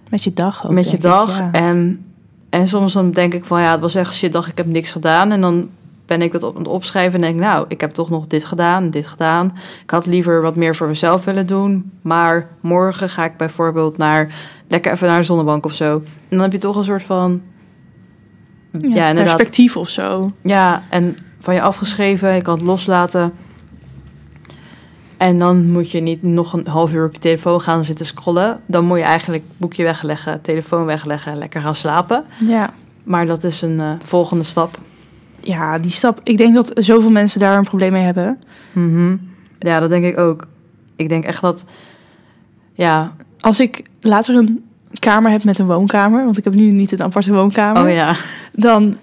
Met 0.09 0.23
je 0.23 0.33
dag 0.33 0.65
ook. 0.65 0.71
met 0.71 0.89
je 0.89 0.95
ik, 0.95 1.01
dag. 1.01 1.37
ja. 1.37 1.51
En, 1.51 2.05
en 2.49 2.67
soms 2.67 2.93
dan 2.93 3.11
denk 3.11 3.33
ik 3.33 3.45
van, 3.45 3.61
ja, 3.61 3.71
het 3.71 3.81
was 3.81 3.95
echt 3.95 4.13
shit 4.13 4.31
dag, 4.31 4.49
ik 4.49 4.57
heb 4.57 4.65
niks 4.67 4.91
gedaan. 4.91 5.31
En 5.31 5.41
dan 5.41 5.69
ben 6.05 6.21
ik 6.21 6.31
dat 6.31 6.43
op 6.43 6.57
het 6.57 6.67
opschrijven 6.67 7.13
en 7.13 7.21
denk 7.21 7.35
ik, 7.35 7.41
nou, 7.41 7.65
ik 7.67 7.81
heb 7.81 7.91
toch 7.91 8.09
nog 8.09 8.27
dit 8.27 8.45
gedaan, 8.45 8.89
dit 8.89 9.07
gedaan. 9.07 9.57
Ik 9.83 9.89
had 9.89 10.05
liever 10.05 10.41
wat 10.41 10.55
meer 10.55 10.75
voor 10.75 10.87
mezelf 10.87 11.25
willen 11.25 11.47
doen. 11.47 11.91
Maar 12.01 12.49
morgen 12.61 13.09
ga 13.09 13.25
ik 13.25 13.37
bijvoorbeeld 13.37 13.97
naar, 13.97 14.33
lekker 14.67 14.91
even 14.91 15.07
naar 15.07 15.19
de 15.19 15.25
zonnebank 15.25 15.65
of 15.65 15.73
zo. 15.73 15.93
En 15.95 16.03
dan 16.29 16.39
heb 16.39 16.51
je 16.51 16.57
toch 16.57 16.75
een 16.75 16.83
soort 16.83 17.03
van, 17.03 17.41
ja, 18.71 19.07
inderdaad. 19.07 19.35
Perspectief 19.35 19.77
of 19.77 19.89
zo. 19.89 20.31
Ja, 20.41 20.83
en 20.89 21.15
van 21.39 21.53
je 21.53 21.61
afgeschreven, 21.61 22.35
je 22.35 22.41
kan 22.41 22.53
het 22.53 22.63
loslaten. 22.63 23.33
En 25.17 25.39
dan 25.39 25.71
moet 25.71 25.91
je 25.91 25.99
niet 25.99 26.23
nog 26.23 26.53
een 26.53 26.67
half 26.67 26.93
uur 26.93 27.05
op 27.05 27.13
je 27.13 27.19
telefoon 27.19 27.61
gaan 27.61 27.83
zitten 27.83 28.05
scrollen. 28.05 28.59
Dan 28.65 28.85
moet 28.85 28.97
je 28.97 29.03
eigenlijk 29.03 29.43
boekje 29.57 29.83
wegleggen, 29.83 30.41
telefoon 30.41 30.85
wegleggen, 30.85 31.37
lekker 31.37 31.61
gaan 31.61 31.75
slapen. 31.75 32.23
Ja. 32.47 32.73
Maar 33.03 33.25
dat 33.25 33.43
is 33.43 33.61
een 33.61 33.79
eh, 33.79 33.91
volgende 34.03 34.43
stap. 34.43 34.77
Ja, 35.43 35.79
die 35.79 35.91
stap. 35.91 36.19
Ik 36.23 36.37
denk 36.37 36.53
dat 36.53 36.71
zoveel 36.75 37.11
mensen 37.11 37.39
daar 37.39 37.57
een 37.57 37.63
probleem 37.63 37.91
mee 37.91 38.03
hebben. 38.03 38.39
Mhm. 38.71 39.15
Ja, 39.59 39.79
dat 39.79 39.89
denk 39.89 40.05
ik 40.05 40.17
ook. 40.17 40.47
Ik 40.95 41.09
denk 41.09 41.23
echt 41.23 41.41
dat, 41.41 41.65
ja, 42.73 43.11
Als 43.39 43.59
ik 43.59 43.83
later 44.01 44.35
een 44.35 44.63
kamer 44.99 45.31
heb 45.31 45.43
met 45.43 45.59
een 45.59 45.65
woonkamer, 45.65 46.25
want 46.25 46.37
ik 46.37 46.43
heb 46.43 46.53
nu 46.53 46.71
niet 46.71 46.91
een 46.91 47.03
aparte 47.03 47.33
woonkamer, 47.33 47.83
oh 47.83 47.89
ja. 47.89 48.15
dan 48.51 48.97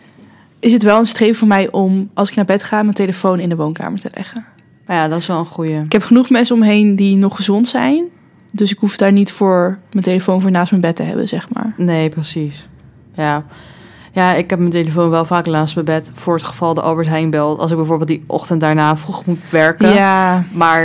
is 0.59 0.73
het 0.73 0.83
wel 0.83 0.99
een 0.99 1.07
streven 1.07 1.37
voor 1.37 1.49
mij 1.49 1.71
om, 1.71 2.11
als 2.15 2.31
ik 2.31 2.37
naar 2.37 2.45
bed 2.45 2.63
ga, 2.63 2.83
mijn 2.83 2.95
telefoon 2.95 3.39
in 3.39 3.49
de 3.49 3.57
woonkamer 3.57 4.01
te 4.01 4.11
leggen. 4.15 4.45
Nou 4.87 5.01
ja, 5.01 5.09
dat 5.09 5.19
is 5.19 5.27
wel 5.27 5.39
een 5.39 5.45
goeie. 5.45 5.83
Ik 5.83 5.93
heb 5.93 6.03
genoeg 6.03 6.31
mensen 6.31 6.55
om 6.55 6.61
me 6.61 6.67
heen 6.67 6.97
die 6.97 7.17
nog 7.17 7.37
gezond 7.37 7.69
zijn. 7.69 8.05
Dus 8.51 8.73
ik 8.73 8.79
hoef 8.79 8.97
daar 8.97 9.13
niet 9.13 9.33
voor 9.33 9.79
mijn 9.93 10.05
telefoon 10.05 10.41
voor 10.41 10.51
naast 10.51 10.71
mijn 10.71 10.83
bed 10.83 10.97
te 10.97 11.03
hebben, 11.03 11.29
zeg 11.29 11.49
maar. 11.53 11.75
Nee, 11.77 12.09
precies. 12.09 12.69
Ja. 13.15 13.45
Ja, 14.13 14.35
ik 14.35 14.51
heb 14.51 14.59
mijn 14.59 14.71
telefoon 14.71 15.11
wel 15.11 15.25
vaak 15.25 15.47
naast 15.47 15.75
mijn 15.75 15.87
bed 15.87 16.11
voor 16.15 16.35
het 16.35 16.43
geval 16.43 16.75
de 16.75 16.81
Albert 16.81 17.09
Heijn 17.09 17.31
belt. 17.31 17.59
Als 17.59 17.71
ik 17.71 17.77
bijvoorbeeld 17.77 18.09
die 18.09 18.25
ochtend 18.27 18.61
daarna 18.61 18.97
vroeg 18.97 19.25
moet 19.25 19.51
werken. 19.51 19.95
Ja, 19.95 20.45
Maar 20.53 20.81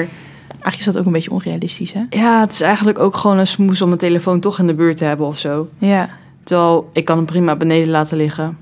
eigenlijk 0.50 0.78
is 0.78 0.86
dat 0.86 0.98
ook 0.98 1.06
een 1.06 1.12
beetje 1.12 1.32
onrealistisch, 1.32 1.94
hè? 1.94 2.02
ja, 2.10 2.40
het 2.40 2.52
is 2.52 2.62
eigenlijk 2.62 3.00
ook 3.00 3.16
gewoon 3.16 3.38
een 3.38 3.48
smoes 3.48 3.82
om 3.82 3.88
mijn 3.88 4.00
telefoon 4.00 4.40
toch 4.40 4.60
in 4.60 4.68
de 4.68 4.74
buurt 4.74 4.98
te 4.98 5.06
hebben 5.06 5.26
of 5.28 5.38
zo. 5.38 5.68
Ja. 5.78 6.10
Terwijl 6.44 6.90
ik 6.94 7.06
kan 7.06 7.18
hem 7.18 7.26
prima 7.26 7.56
beneden 7.56 7.90
laten 7.90 8.18
liggen. 8.18 8.58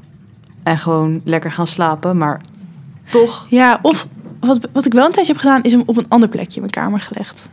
En 0.64 0.78
gewoon 0.78 1.22
lekker 1.24 1.52
gaan 1.52 1.68
slapen. 1.68 2.18
Maar 2.18 2.42
toch, 3.10 3.46
Ja, 3.50 3.80
of 3.82 4.08
wat, 4.40 4.60
wat 4.74 4.86
ik 4.86 4.94
wel 4.94 5.06
een 5.06 5.12
tijdje 5.12 5.32
heb 5.34 5.42
gedaan, 5.42 5.64
is 5.64 5.72
hem 5.72 5.84
op 5.86 5.98
een 5.98 6.06
ander 6.10 6.30
plekje 6.30 6.54
in 6.56 6.60
mijn 6.62 6.72
kamer 6.72 7.00
gelegd. 7.00 7.50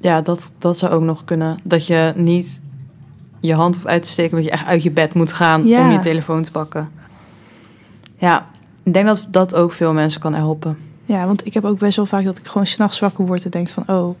ja, 0.00 0.20
dat, 0.20 0.52
dat 0.58 0.78
zou 0.78 0.92
ook 0.92 1.02
nog 1.02 1.24
kunnen. 1.24 1.58
Dat 1.62 1.86
je 1.86 2.12
niet 2.16 2.60
je 3.40 3.54
hand 3.54 3.74
hoeft 3.74 3.86
uit 3.86 4.02
te 4.02 4.08
steken, 4.08 4.36
dat 4.36 4.44
je 4.44 4.50
echt 4.50 4.66
uit 4.66 4.82
je 4.82 4.90
bed 4.90 5.14
moet 5.14 5.32
gaan 5.32 5.66
Ja. 5.66 5.84
om 5.84 5.90
je 5.92 5.98
telefoon 5.98 6.42
te 6.42 6.50
pakken. 6.50 6.90
Ja, 8.18 8.46
ik 8.82 8.92
denk 8.94 9.06
dat 9.06 9.26
dat 9.30 9.54
ook 9.54 9.72
veel 9.72 9.92
mensen 9.92 10.20
kan 10.20 10.34
helpen. 10.34 10.78
Ja, 11.04 11.26
want 11.26 11.46
ik 11.46 11.54
heb 11.54 11.64
ook 11.64 11.78
best 11.78 11.96
wel 11.96 12.06
vaak 12.06 12.24
dat 12.24 12.38
ik 12.38 12.46
gewoon 12.46 12.66
s'nachts 12.66 12.98
wakker 12.98 13.26
word 13.26 13.44
en 13.44 13.50
denk 13.50 13.68
van, 13.68 13.82
oh, 13.86 14.14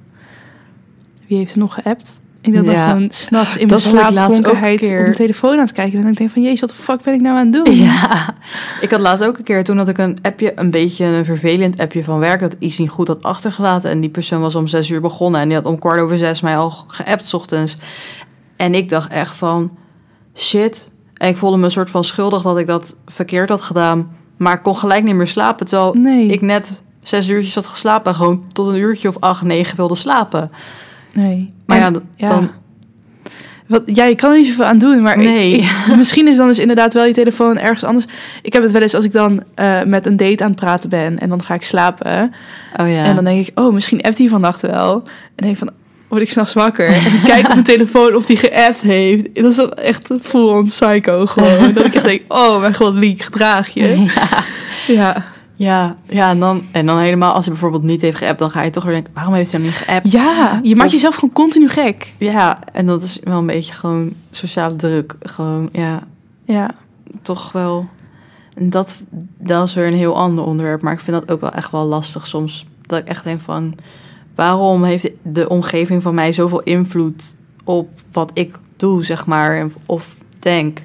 wie 1.26 1.38
heeft 1.38 1.52
er 1.52 1.58
nog 1.58 1.74
geappt? 1.74 2.18
Ik 2.42 2.52
denk 2.52 2.64
dat 2.64 2.74
ik 2.74 2.80
gewoon 2.80 3.08
s'nachts 3.10 3.56
in 3.56 3.66
mijn 3.66 3.80
slaapdronkenheid 3.80 4.78
keer. 4.78 4.96
op 4.98 5.02
mijn 5.04 5.14
telefoon 5.14 5.52
aan 5.52 5.58
het 5.58 5.72
kijken 5.72 5.92
ben. 5.92 6.04
En 6.04 6.10
ik 6.10 6.16
denk 6.18 6.30
van, 6.30 6.42
jezus, 6.42 6.60
wat 6.60 6.68
de 6.68 6.74
fuck 6.74 7.02
ben 7.02 7.14
ik 7.14 7.20
nou 7.20 7.38
aan 7.38 7.52
het 7.52 7.64
doen? 7.64 7.74
Ja, 7.76 8.34
ik 8.80 8.90
had 8.90 9.00
laatst 9.00 9.24
ook 9.24 9.38
een 9.38 9.44
keer, 9.44 9.64
toen 9.64 9.78
had 9.78 9.88
ik 9.88 9.98
een 9.98 10.18
appje, 10.22 10.52
een 10.54 10.70
beetje 10.70 11.04
een 11.04 11.24
vervelend 11.24 11.80
appje 11.80 12.04
van 12.04 12.18
werk, 12.18 12.40
dat 12.40 12.56
iets 12.58 12.78
niet 12.78 12.90
goed 12.90 13.08
had 13.08 13.22
achtergelaten. 13.22 13.90
En 13.90 14.00
die 14.00 14.10
persoon 14.10 14.40
was 14.40 14.54
om 14.54 14.66
zes 14.66 14.88
uur 14.90 15.00
begonnen 15.00 15.40
en 15.40 15.48
die 15.48 15.56
had 15.56 15.66
om 15.66 15.78
kwart 15.78 16.00
over 16.00 16.18
zes 16.18 16.40
mij 16.40 16.56
al 16.56 16.70
geappt 16.86 17.26
's 17.26 17.34
ochtends. 17.34 17.76
En 18.60 18.74
ik 18.74 18.88
dacht 18.88 19.12
echt 19.12 19.36
van, 19.36 19.76
shit. 20.36 20.90
En 21.14 21.28
ik 21.28 21.36
voelde 21.36 21.56
me 21.56 21.64
een 21.64 21.70
soort 21.70 21.90
van 21.90 22.04
schuldig 22.04 22.42
dat 22.42 22.58
ik 22.58 22.66
dat 22.66 22.96
verkeerd 23.06 23.48
had 23.48 23.62
gedaan. 23.62 24.10
Maar 24.36 24.54
ik 24.54 24.62
kon 24.62 24.76
gelijk 24.76 25.04
niet 25.04 25.14
meer 25.14 25.26
slapen, 25.26 25.66
terwijl 25.66 25.94
Nee. 25.94 26.26
ik 26.26 26.40
net 26.40 26.82
zes 27.02 27.28
uurtjes 27.28 27.54
had 27.54 27.66
geslapen 27.66 28.10
en 28.10 28.16
gewoon 28.16 28.44
tot 28.52 28.66
een 28.66 28.76
uurtje 28.76 29.08
of 29.08 29.16
acht, 29.20 29.42
negen 29.42 29.76
wilde 29.76 29.94
slapen. 29.94 30.50
Nee. 31.12 31.52
Maar 31.66 31.78
En- 31.80 31.92
ja, 31.92 31.98
d- 31.98 32.02
ja. 32.16 32.28
dan... 32.28 32.50
Wat, 33.66 33.82
ja, 33.86 34.04
je 34.04 34.14
kan 34.14 34.30
er 34.30 34.36
niet 34.36 34.46
zoveel 34.46 34.64
aan 34.64 34.78
doen, 34.78 35.02
maar 35.02 35.16
Nee. 35.18 35.56
ik- 35.56 35.86
misschien 35.96 36.28
is 36.28 36.36
dan 36.36 36.46
dus 36.46 36.58
inderdaad 36.58 36.94
wel 36.94 37.04
je 37.04 37.12
telefoon 37.12 37.58
ergens 37.58 37.84
anders. 37.84 38.06
Ik 38.42 38.52
heb 38.52 38.62
het 38.62 38.72
wel 38.72 38.82
eens 38.82 38.94
als 38.94 39.04
ik 39.04 39.12
dan 39.12 39.42
eh, 39.54 39.82
met 39.82 40.06
een 40.06 40.16
date 40.16 40.42
aan 40.44 40.50
het 40.50 40.60
praten 40.60 40.90
ben 40.90 41.18
en 41.18 41.28
dan 41.28 41.42
ga 41.42 41.54
ik 41.54 41.62
slapen. 41.62 42.32
Oh 42.76 42.88
ja. 42.88 43.04
En 43.04 43.14
dan 43.14 43.24
denk 43.24 43.46
ik, 43.46 43.58
oh, 43.60 43.72
misschien 43.72 44.02
appt 44.02 44.18
hij 44.18 44.28
vannacht 44.28 44.60
wel. 44.60 44.92
En 45.04 45.10
denk 45.34 45.52
ik 45.52 45.58
van, 45.58 45.70
word 46.10 46.22
ik 46.22 46.30
s'nachts 46.30 46.52
wakker? 46.52 46.86
En 46.88 47.12
ik 47.14 47.20
kijk 47.24 47.46
op 47.46 47.52
mijn 47.52 47.64
telefoon 47.64 48.14
of 48.14 48.26
hij 48.26 48.36
geappt 48.36 48.80
heeft. 48.80 49.34
Dat 49.34 49.50
is 49.58 49.58
echt 49.68 50.08
full 50.22 50.48
on 50.48 50.64
psycho 50.64 51.26
gewoon. 51.26 51.72
dat 51.72 51.84
ik 51.86 51.94
echt 51.94 52.04
denk, 52.04 52.22
oh 52.28 52.60
mijn 52.60 52.74
god, 52.74 52.94
Liek, 52.94 53.22
gedraag 53.22 53.68
je. 53.68 53.98
ja. 53.98 54.44
Ja. 54.86 55.24
Ja, 55.54 55.96
ja 56.08 56.30
en, 56.30 56.38
dan, 56.38 56.62
en 56.72 56.86
dan 56.86 56.98
helemaal 56.98 57.32
als 57.32 57.44
hij 57.44 57.52
bijvoorbeeld 57.52 57.82
niet 57.82 58.00
heeft 58.00 58.18
geappt, 58.18 58.38
dan 58.38 58.50
ga 58.50 58.62
je 58.62 58.70
toch 58.70 58.84
weer 58.84 58.92
denken, 58.92 59.12
waarom 59.14 59.34
heeft 59.34 59.50
hij 59.52 59.60
dan 59.60 59.68
niet 59.68 59.78
geappt? 59.78 60.12
Ja, 60.12 60.60
je 60.62 60.74
maakt 60.76 60.86
Of- 60.88 60.94
jezelf 60.94 61.14
gewoon 61.14 61.32
continu 61.34 61.68
gek. 61.68 62.12
Ja, 62.18 62.58
en 62.72 62.86
dat 62.86 63.02
is 63.02 63.18
wel 63.24 63.38
een 63.38 63.46
beetje 63.46 63.72
gewoon 63.72 64.12
sociale 64.30 64.76
druk. 64.76 65.14
Gewoon, 65.20 65.68
ja, 65.72 66.02
Ja. 66.44 66.70
toch 67.22 67.52
wel. 67.52 67.88
En 68.54 68.70
dat, 68.70 69.00
dat 69.38 69.66
is 69.68 69.74
weer 69.74 69.86
een 69.86 69.92
heel 69.94 70.16
ander 70.16 70.44
onderwerp, 70.44 70.82
maar 70.82 70.92
ik 70.92 71.00
vind 71.00 71.16
dat 71.20 71.30
ook 71.30 71.40
wel 71.40 71.52
echt 71.52 71.70
wel 71.70 71.84
lastig 71.86 72.26
soms. 72.26 72.66
Dat 72.86 72.98
ik 72.98 73.08
echt 73.08 73.24
denk 73.24 73.40
van, 73.40 73.74
waarom 74.34 74.84
heeft 74.84 75.10
de 75.22 75.48
omgeving 75.48 76.02
van 76.02 76.14
mij 76.14 76.32
zoveel 76.32 76.62
invloed 76.62 77.36
op 77.64 77.88
wat 78.12 78.30
ik 78.34 78.58
doe, 78.76 79.04
zeg 79.04 79.26
maar, 79.26 79.66
of 79.86 80.16
denk? 80.38 80.82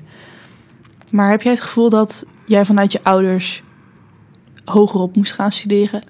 Maar 1.10 1.30
heb 1.30 1.42
jij 1.42 1.52
het 1.52 1.62
gevoel 1.62 1.90
dat 1.90 2.26
jij 2.46 2.66
vanuit 2.66 2.92
je 2.92 3.04
ouders 3.04 3.64
hogerop 4.66 5.16
moest 5.16 5.34
gaan 5.34 5.52
studeren? 5.52 6.04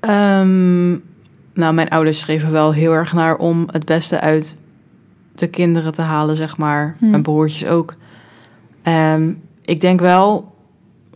Ehm, 0.00 0.90
nou, 1.52 1.74
mijn 1.74 1.88
ouders 1.88 2.18
streven 2.18 2.52
wel 2.52 2.72
heel 2.72 2.92
erg 2.92 3.12
naar 3.12 3.36
om 3.36 3.68
het 3.70 3.84
beste 3.84 4.20
uit 4.20 4.58
de 5.34 5.46
kinderen 5.46 5.92
te 5.92 6.02
halen, 6.02 6.36
zeg 6.36 6.56
maar. 6.56 6.96
Hmm. 6.98 7.10
Mijn 7.10 7.22
broertjes 7.22 7.68
ook. 7.68 7.94
Ehm, 8.82 9.32
ik 9.64 9.80
denk 9.80 10.00
wel, 10.00 10.54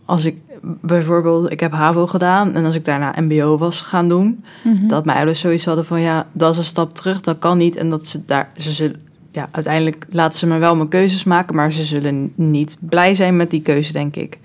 als 0.05 0.25
ik 0.25 0.41
bijvoorbeeld, 0.61 1.51
ik 1.51 1.59
heb 1.59 1.71
HAVO 1.71 2.07
gedaan 2.07 2.53
en 2.53 2.65
als 2.65 2.75
ik 2.75 2.85
daarna 2.85 3.15
MBO 3.19 3.57
was 3.57 3.81
gaan 3.81 4.09
doen, 4.09 4.43
dat 4.87 5.05
mijn 5.05 5.17
ouders 5.17 5.39
zoiets 5.39 5.65
hadden 5.65 5.85
van 5.85 6.01
ja, 6.01 6.27
dat 6.31 6.51
is 6.51 6.57
een 6.57 6.63
stap 6.63 6.95
terug, 6.95 7.21
dat 7.21 7.39
kan 7.39 7.57
niet. 7.57 7.75
En 7.75 7.89
dat 7.89 8.07
ze 8.07 8.25
daar, 8.25 8.49
ze 8.57 8.71
zullen, 8.71 9.01
ja, 9.31 9.49
uiteindelijk 9.51 10.05
laten 10.09 10.39
ze 10.39 10.47
me 10.47 10.57
wel 10.57 10.75
mijn 10.75 10.87
keuzes 10.87 11.23
maken, 11.23 11.55
maar 11.55 11.71
ze 11.71 11.83
zullen 11.83 12.31
niet 12.35 12.77
blij 12.79 13.15
zijn 13.15 13.35
met 13.35 13.49
die 13.49 13.61
keuze, 13.61 13.93
denk 13.93 14.15
ik. 14.15 14.39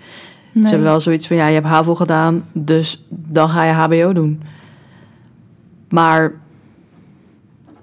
Nee. 0.52 0.64
Ze 0.64 0.70
hebben 0.70 0.88
wel 0.88 1.00
zoiets 1.00 1.26
van, 1.26 1.37
ja, 1.37 1.46
je 1.46 1.55
hebt 1.55 1.66
HAVO 1.66 1.94
gedaan, 1.94 2.44
dus 2.52 3.05
dan 3.09 3.48
ga 3.48 3.64
je 3.64 3.72
HBO 3.72 4.12
doen. 4.12 4.42
Maar 5.88 6.33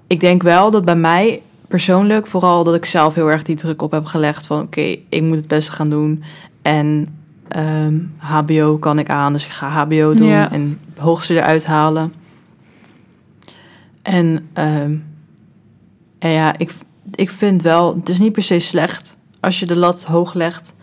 ik 0.06 0.20
denk 0.20 0.42
wel 0.42 0.70
dat 0.70 0.84
bij 0.84 0.96
mij 0.96 1.42
persoonlijk, 1.68 2.26
vooral 2.26 2.64
dat 2.64 2.74
ik 2.74 2.84
zelf 2.84 3.14
heel 3.14 3.30
erg 3.30 3.42
die 3.42 3.56
druk 3.56 3.82
op 3.82 3.90
heb 3.90 4.04
gelegd 4.04 4.46
van, 4.46 4.60
oké, 4.60 4.96
ik 5.08 5.22
moet 5.22 5.36
het 5.36 5.48
beste 5.48 5.72
gaan 5.72 5.90
doen. 5.90 6.22
En 6.62 7.06
ehm, 7.48 7.94
HBO 8.16 8.78
kan 8.78 8.98
ik 8.98 9.08
aan, 9.08 9.32
dus 9.32 9.44
ik 9.44 9.50
ga 9.50 9.68
HBO 9.68 10.14
doen 10.14 10.26
Ja. 10.28 10.52
en 10.52 10.80
hoogste 10.96 11.34
eruit 11.34 11.64
halen. 11.66 12.12
En, 14.02 14.48
ehm, 14.52 14.94
en 16.18 16.30
ja, 16.30 16.58
ik, 16.58 16.72
ik 17.14 17.30
vind 17.30 17.62
wel, 17.62 17.94
het 17.94 18.08
is 18.08 18.18
niet 18.18 18.32
per 18.32 18.42
se 18.42 18.58
slecht 18.58 19.16
als 19.40 19.60
je 19.60 19.66
de 19.66 19.76
lat 19.76 20.04
hoog 20.04 20.34
legt. 20.34 20.74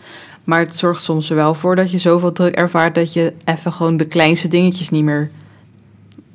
Maar 0.43 0.59
het 0.59 0.75
zorgt 0.75 1.03
soms 1.03 1.29
er 1.29 1.35
wel 1.35 1.53
voor 1.53 1.75
dat 1.75 1.91
je 1.91 1.97
zoveel 1.97 2.31
druk 2.31 2.55
ervaart 2.55 2.95
dat 2.95 3.13
je 3.13 3.33
even 3.45 3.73
gewoon 3.73 3.97
de 3.97 4.05
kleinste 4.05 4.47
dingetjes 4.47 4.89
niet 4.89 5.03
meer 5.03 5.31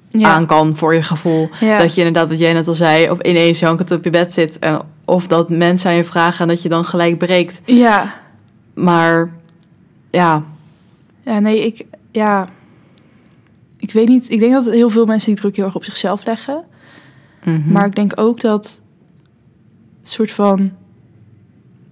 ja. 0.08 0.28
aan 0.28 0.46
kan 0.46 0.76
voor 0.76 0.94
je 0.94 1.02
gevoel. 1.02 1.48
Ja. 1.60 1.78
Dat 1.78 1.94
je 1.94 2.04
inderdaad, 2.04 2.28
wat 2.28 2.38
jij 2.38 2.52
net 2.52 2.68
al 2.68 2.74
zei, 2.74 3.10
of 3.10 3.20
ineens 3.20 3.58
jankend 3.58 3.90
op 3.90 4.04
je 4.04 4.10
bed 4.10 4.32
zit. 4.32 4.58
En, 4.58 4.80
of 5.04 5.26
dat 5.26 5.48
mensen 5.48 5.90
aan 5.90 5.96
je 5.96 6.04
vragen 6.04 6.40
en 6.40 6.48
dat 6.48 6.62
je 6.62 6.68
dan 6.68 6.84
gelijk 6.84 7.18
breekt. 7.18 7.60
Ja. 7.64 8.14
Maar 8.74 9.30
ja, 10.16 10.44
Ja, 11.24 11.38
nee, 11.38 11.66
ik... 11.66 11.86
Ja. 12.10 12.48
Ik 13.76 13.92
weet 13.92 14.08
niet. 14.08 14.30
Ik 14.30 14.38
denk 14.38 14.52
dat 14.52 14.64
heel 14.70 14.90
veel 14.90 15.06
mensen 15.06 15.32
die 15.32 15.40
druk 15.40 15.56
heel 15.56 15.64
erg 15.64 15.74
op 15.74 15.84
zichzelf 15.84 16.24
leggen. 16.24 16.64
mhm. 17.44 17.72
Maar 17.72 17.86
ik 17.86 17.94
denk 17.94 18.12
ook 18.14 18.40
dat 18.40 18.80
het 20.00 20.08
soort 20.08 20.30
van 20.30 20.72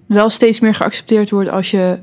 wel 0.07 0.31
steeds 0.31 0.61
meer 0.61 0.75
geaccepteerd 0.75 1.31
wordt 1.31 1.49
als 1.49 1.71
je 1.71 1.99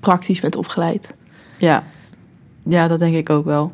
praktisch 0.00 0.40
bent 0.40 0.56
opgeleid. 0.56 1.14
ja. 1.58 1.84
ja, 2.64 2.88
dat 2.88 2.98
denk 2.98 3.14
ik 3.14 3.30
ook 3.30 3.44
wel. 3.44 3.72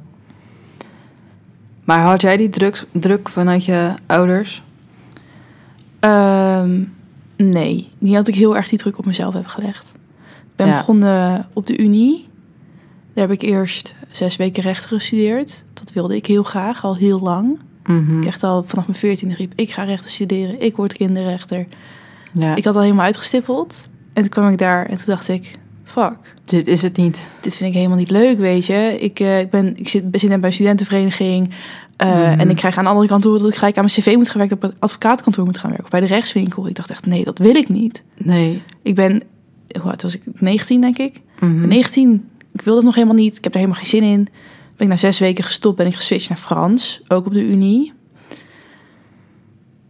Maar 1.85 2.00
had 2.00 2.20
jij 2.20 2.37
die 2.37 2.48
druk, 2.48 2.85
druk 2.92 3.28
vanuit 3.28 3.64
je 3.64 3.94
ouders? 4.07 4.62
Ehm, 6.00 6.85
nee, 7.37 7.88
niet 7.98 8.14
dat 8.14 8.28
ik 8.28 8.35
heel 8.35 8.57
erg 8.57 8.68
die 8.68 8.78
druk 8.78 8.98
op 8.98 9.07
mezelf 9.07 9.35
heb 9.35 9.46
gelegd. 9.46 9.92
Ik 10.59 10.64
ben 10.64 10.73
Ja. 10.73 10.79
begonnen 10.79 11.47
op 11.53 11.66
de 11.66 11.79
Unie. 11.79 12.27
Daar 13.14 13.29
heb 13.29 13.42
ik 13.42 13.49
eerst 13.49 13.94
zes 14.11 14.37
weken 14.37 14.62
rechten 14.62 14.88
gestudeerd. 14.88 15.64
Dat 15.75 15.92
wilde 15.92 16.16
ik 16.16 16.27
heel 16.27 16.42
graag, 16.42 16.85
al 16.85 16.97
heel 16.97 17.21
lang. 17.21 17.59
Mhm. 17.87 18.18
Ik 18.21 18.27
echt 18.27 18.42
al 18.42 18.64
vanaf 18.66 18.87
mijn 18.87 18.99
veertiende 18.99 19.35
riep, 19.35 19.53
ik 19.57 19.71
ga 19.71 19.83
rechten 19.83 20.11
studeren. 20.11 20.61
Ik 20.62 20.77
word 20.77 20.92
kinderrechter. 20.92 21.66
Ja, 22.35 22.55
Ik 22.57 22.64
had 22.64 22.75
al 22.77 22.83
helemaal 22.83 23.05
uitgestippeld. 23.05 23.75
En 24.12 24.23
toen 24.23 24.31
kwam 24.31 24.49
ik 24.49 24.59
daar 24.59 24.87
en 24.87 24.97
toen 24.97 25.07
dacht 25.07 25.29
ik, 25.29 25.59
fuck. 25.85 26.35
dit 26.44 26.66
is 26.66 26.83
het 26.83 26.97
niet. 26.97 27.29
dit 27.40 27.57
vind 27.57 27.68
ik 27.71 27.77
helemaal 27.77 27.97
niet 27.99 28.11
leuk, 28.11 28.38
weet 28.38 28.66
je. 28.66 28.97
Ik, 29.01 29.21
eh, 29.21 29.40
ik, 29.40 29.51
ben, 29.51 29.77
ik 29.77 29.88
zit, 29.88 30.05
zit 30.12 30.31
net 30.31 30.40
bij 30.40 30.49
een 30.49 30.55
studentenvereniging. 30.55 31.51
eh, 31.97 32.09
Mhm. 32.09 32.40
En 32.40 32.51
ik 32.51 32.57
krijg 32.57 32.77
aan 32.79 32.85
de 32.85 32.90
andere 32.90 33.09
kant 33.09 33.25
horen 33.25 33.40
dat 33.40 33.49
ik 33.51 33.57
gelijk 33.57 33.77
aan 33.77 33.85
mijn 33.85 33.97
cv 34.01 34.14
moet 34.16 34.29
gaan 34.29 34.38
werken... 34.38 34.57
op 34.57 34.62
het 34.62 34.75
advocaatkantoor 34.79 35.44
moet 35.44 35.59
gaan 35.59 35.68
werken. 35.71 35.85
Of 35.87 35.90
bij 35.92 36.01
de 36.01 36.07
rechtswinkel. 36.07 36.68
Ik 36.68 36.75
dacht 36.75 36.90
echt, 36.90 37.07
nee, 37.07 37.25
dat 37.25 37.38
wil 37.38 37.55
ik 37.55 37.68
niet. 37.68 38.03
Nee. 38.16 38.61
Ik 38.83 38.94
ben, 38.94 39.23
hoe 39.81 39.90
oud 39.90 40.02
was 40.02 40.14
ik? 40.14 40.22
19, 40.35 40.81
denk 40.81 40.98
ik. 40.98 41.20
Mhm. 41.40 41.68
19, 41.68 42.28
ik 42.52 42.61
wil 42.61 42.74
dat 42.74 42.85
nog 42.85 42.94
helemaal 42.94 43.16
niet. 43.16 43.37
Ik 43.37 43.44
heb 43.44 43.52
er 43.52 43.61
helemaal 43.61 43.81
geen 43.81 43.90
zin 43.90 44.02
in. 44.02 44.28
Ben 44.76 44.87
ik 44.87 44.88
na 44.88 44.96
zes 44.96 45.18
weken 45.18 45.44
gestopt, 45.44 45.76
ben 45.76 45.87
ik 45.87 45.94
geswitcht 45.94 46.28
naar 46.28 46.38
Frans. 46.38 47.00
Ook 47.09 47.26
op 47.26 47.33
de 47.33 47.44
Unie. 47.44 47.92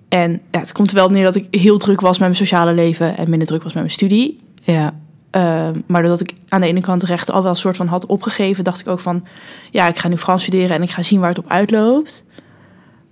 En 0.08 0.40
ja, 0.50 0.60
het 0.60 0.72
komt 0.72 0.88
er 0.88 0.94
wel 0.94 1.04
op 1.04 1.10
neer 1.10 1.24
dat 1.24 1.36
ik 1.36 1.46
heel 1.50 1.78
druk 1.78 2.00
was 2.00 2.18
met 2.18 2.28
mijn 2.28 2.36
sociale 2.36 2.72
leven... 2.72 3.16
en 3.16 3.30
minder 3.30 3.48
druk 3.48 3.62
was 3.62 3.72
met 3.72 3.82
mijn 3.82 3.94
studie. 3.94 4.38
Ja, 4.62 4.94
Ehm, 5.30 5.80
maar 5.86 6.02
doordat 6.02 6.20
ik 6.20 6.34
aan 6.48 6.60
de 6.60 6.66
ene 6.66 6.80
kant 6.80 7.02
rechten 7.02 7.34
al 7.34 7.42
wel 7.42 7.50
een 7.50 7.56
soort 7.56 7.76
van 7.76 7.86
had 7.86 8.06
opgegeven, 8.06 8.64
dacht 8.64 8.80
ik 8.80 8.88
ook 8.88 9.00
van, 9.00 9.24
ja, 9.70 9.88
ik 9.88 9.98
ga 9.98 10.08
nu 10.08 10.16
Frans 10.16 10.42
studeren 10.42 10.76
en 10.76 10.82
ik 10.82 10.90
ga 10.90 11.02
zien 11.02 11.20
waar 11.20 11.28
het 11.28 11.38
op 11.38 11.48
uitloopt. 11.48 12.24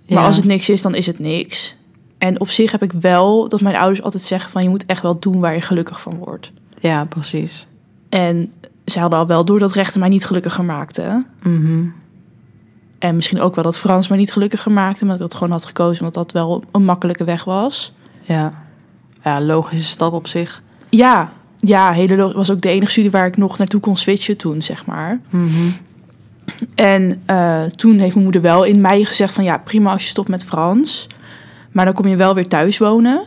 Maar 0.07 0.19
ja. 0.19 0.25
als 0.25 0.35
het 0.35 0.45
niks 0.45 0.69
is, 0.69 0.81
dan 0.81 0.95
is 0.95 1.05
het 1.05 1.19
niks. 1.19 1.75
En 2.17 2.39
op 2.39 2.49
zich 2.49 2.71
heb 2.71 2.83
ik 2.83 2.91
wel 2.91 3.49
dat 3.49 3.61
mijn 3.61 3.77
ouders 3.77 4.01
altijd 4.01 4.23
zeggen 4.23 4.51
van 4.51 4.63
je 4.63 4.69
moet 4.69 4.85
echt 4.85 5.01
wel 5.01 5.19
doen 5.19 5.39
waar 5.39 5.53
je 5.53 5.61
gelukkig 5.61 6.01
van 6.01 6.17
wordt. 6.17 6.51
Ja, 6.79 7.05
precies. 7.05 7.65
En 8.09 8.51
ze 8.85 8.99
hadden 8.99 9.19
al 9.19 9.27
wel 9.27 9.45
door 9.45 9.59
dat 9.59 9.73
rechten 9.73 9.99
mij 9.99 10.09
niet 10.09 10.25
gelukkiger 10.25 10.63
maakte. 10.63 11.25
Mhm. 11.43 11.85
En 12.99 13.15
misschien 13.15 13.41
ook 13.41 13.55
wel 13.55 13.63
dat 13.63 13.77
Frans 13.77 14.07
mij 14.07 14.17
niet 14.17 14.31
gelukkiger 14.31 14.71
maakte, 14.71 15.05
maar 15.05 15.17
dat 15.17 15.23
ik 15.23 15.29
dat 15.31 15.39
gewoon 15.39 15.53
had 15.53 15.65
gekozen 15.65 15.99
omdat 15.99 16.13
dat 16.13 16.31
wel 16.31 16.63
een 16.71 16.85
makkelijke 16.85 17.23
weg 17.23 17.43
was. 17.43 17.93
Ja. 18.21 18.53
Ja, 19.23 19.41
logische 19.41 19.87
stap 19.87 20.13
op 20.13 20.27
zich. 20.27 20.61
Ja, 20.89 21.31
ja, 21.59 21.91
hele 21.91 22.33
was 22.33 22.51
ook 22.51 22.61
de 22.61 22.69
enige 22.69 22.91
studie 22.91 23.11
waar 23.11 23.25
ik 23.25 23.37
nog 23.37 23.57
naartoe 23.57 23.79
kon 23.79 23.97
switchen 23.97 24.37
toen, 24.37 24.61
zeg 24.61 24.85
maar. 24.85 25.19
Mhm. 25.29 25.69
En 26.75 27.21
eh, 27.25 27.63
toen 27.63 27.97
heeft 27.97 28.13
mijn 28.13 28.23
moeder 28.23 28.41
wel 28.41 28.63
in 28.63 28.81
mei 28.81 29.05
gezegd 29.05 29.33
van 29.33 29.43
ja, 29.43 29.57
prima 29.57 29.91
als 29.91 30.03
je 30.03 30.09
stopt 30.09 30.27
met 30.27 30.43
Frans. 30.43 31.07
Maar 31.71 31.85
dan 31.85 31.93
kom 31.93 32.07
je 32.07 32.15
wel 32.15 32.35
weer 32.35 32.47
thuis 32.47 32.77
wonen. 32.77 33.23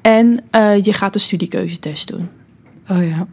En 0.00 0.40
eh, 0.50 0.84
je 0.84 0.92
gaat 0.92 1.12
de 1.12 1.18
studiekeuzetest 1.18 2.08
doen. 2.08 2.28
Oh 2.88 3.08
ja. 3.08 3.26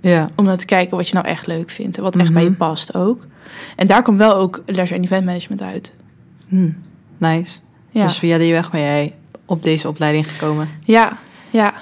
Ja. 0.00 0.30
Om 0.36 0.44
dan 0.44 0.56
te 0.56 0.64
kijken 0.66 0.96
wat 0.96 1.08
je 1.08 1.14
nou 1.14 1.26
echt 1.26 1.46
leuk 1.46 1.70
vindt. 1.70 1.96
En 1.96 2.02
wat 2.02 2.14
echt 2.16 2.24
Mhm. 2.24 2.32
bij 2.34 2.42
je 2.44 2.52
past 2.52 2.94
ook. 2.94 3.26
En 3.76 3.86
daar 3.86 4.02
kwam 4.02 4.16
wel 4.16 4.34
ook 4.34 4.62
leisure 4.66 4.98
en 4.98 5.04
event 5.04 5.24
management 5.24 5.62
uit. 5.62 5.94
Hm. 6.48 6.70
Nice. 7.18 7.58
Ja, 7.90 8.02
Dus 8.04 8.18
via 8.18 8.38
die 8.38 8.52
weg 8.52 8.70
ben 8.70 8.80
jij 8.80 9.14
op 9.44 9.62
deze 9.62 9.88
opleiding 9.88 10.32
gekomen. 10.32 10.68
ja, 10.84 11.18
ja. 11.50 11.74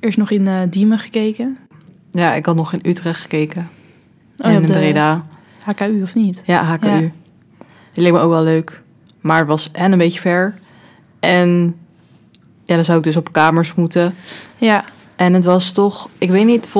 Eerst 0.00 0.18
nog 0.18 0.30
in 0.30 0.46
eh 0.46 0.60
Diemen 0.70 0.98
gekeken. 0.98 1.56
Ja, 2.10 2.34
ik 2.34 2.46
had 2.46 2.54
nog 2.56 2.72
in 2.72 2.80
Utrecht 2.82 3.20
gekeken. 3.20 3.68
Oh, 4.38 4.46
en 4.46 4.54
in 4.54 4.62
Breda. 4.66 5.26
HKU 5.58 6.02
of 6.02 6.14
niet? 6.14 6.42
Ja, 6.44 6.64
HKU. 6.64 6.88
Ja. 6.88 6.98
Die 7.92 8.02
leek 8.02 8.12
me 8.12 8.18
ook 8.18 8.30
wel 8.30 8.42
leuk. 8.42 8.82
Maar 9.20 9.38
het 9.38 9.46
was 9.48 9.70
en 9.72 9.92
een 9.92 9.98
beetje 9.98 10.20
ver. 10.20 10.58
En 11.20 11.76
ja, 12.64 12.74
dan 12.74 12.84
zou 12.84 12.98
ik 12.98 13.04
dus 13.04 13.16
op 13.16 13.32
kamers 13.32 13.74
moeten. 13.74 14.14
Ja, 14.56 14.84
En 15.16 15.34
het 15.34 15.44
was 15.44 15.72
toch, 15.72 16.08
ik 16.18 16.30
weet 16.30 16.46
niet, 16.46 16.72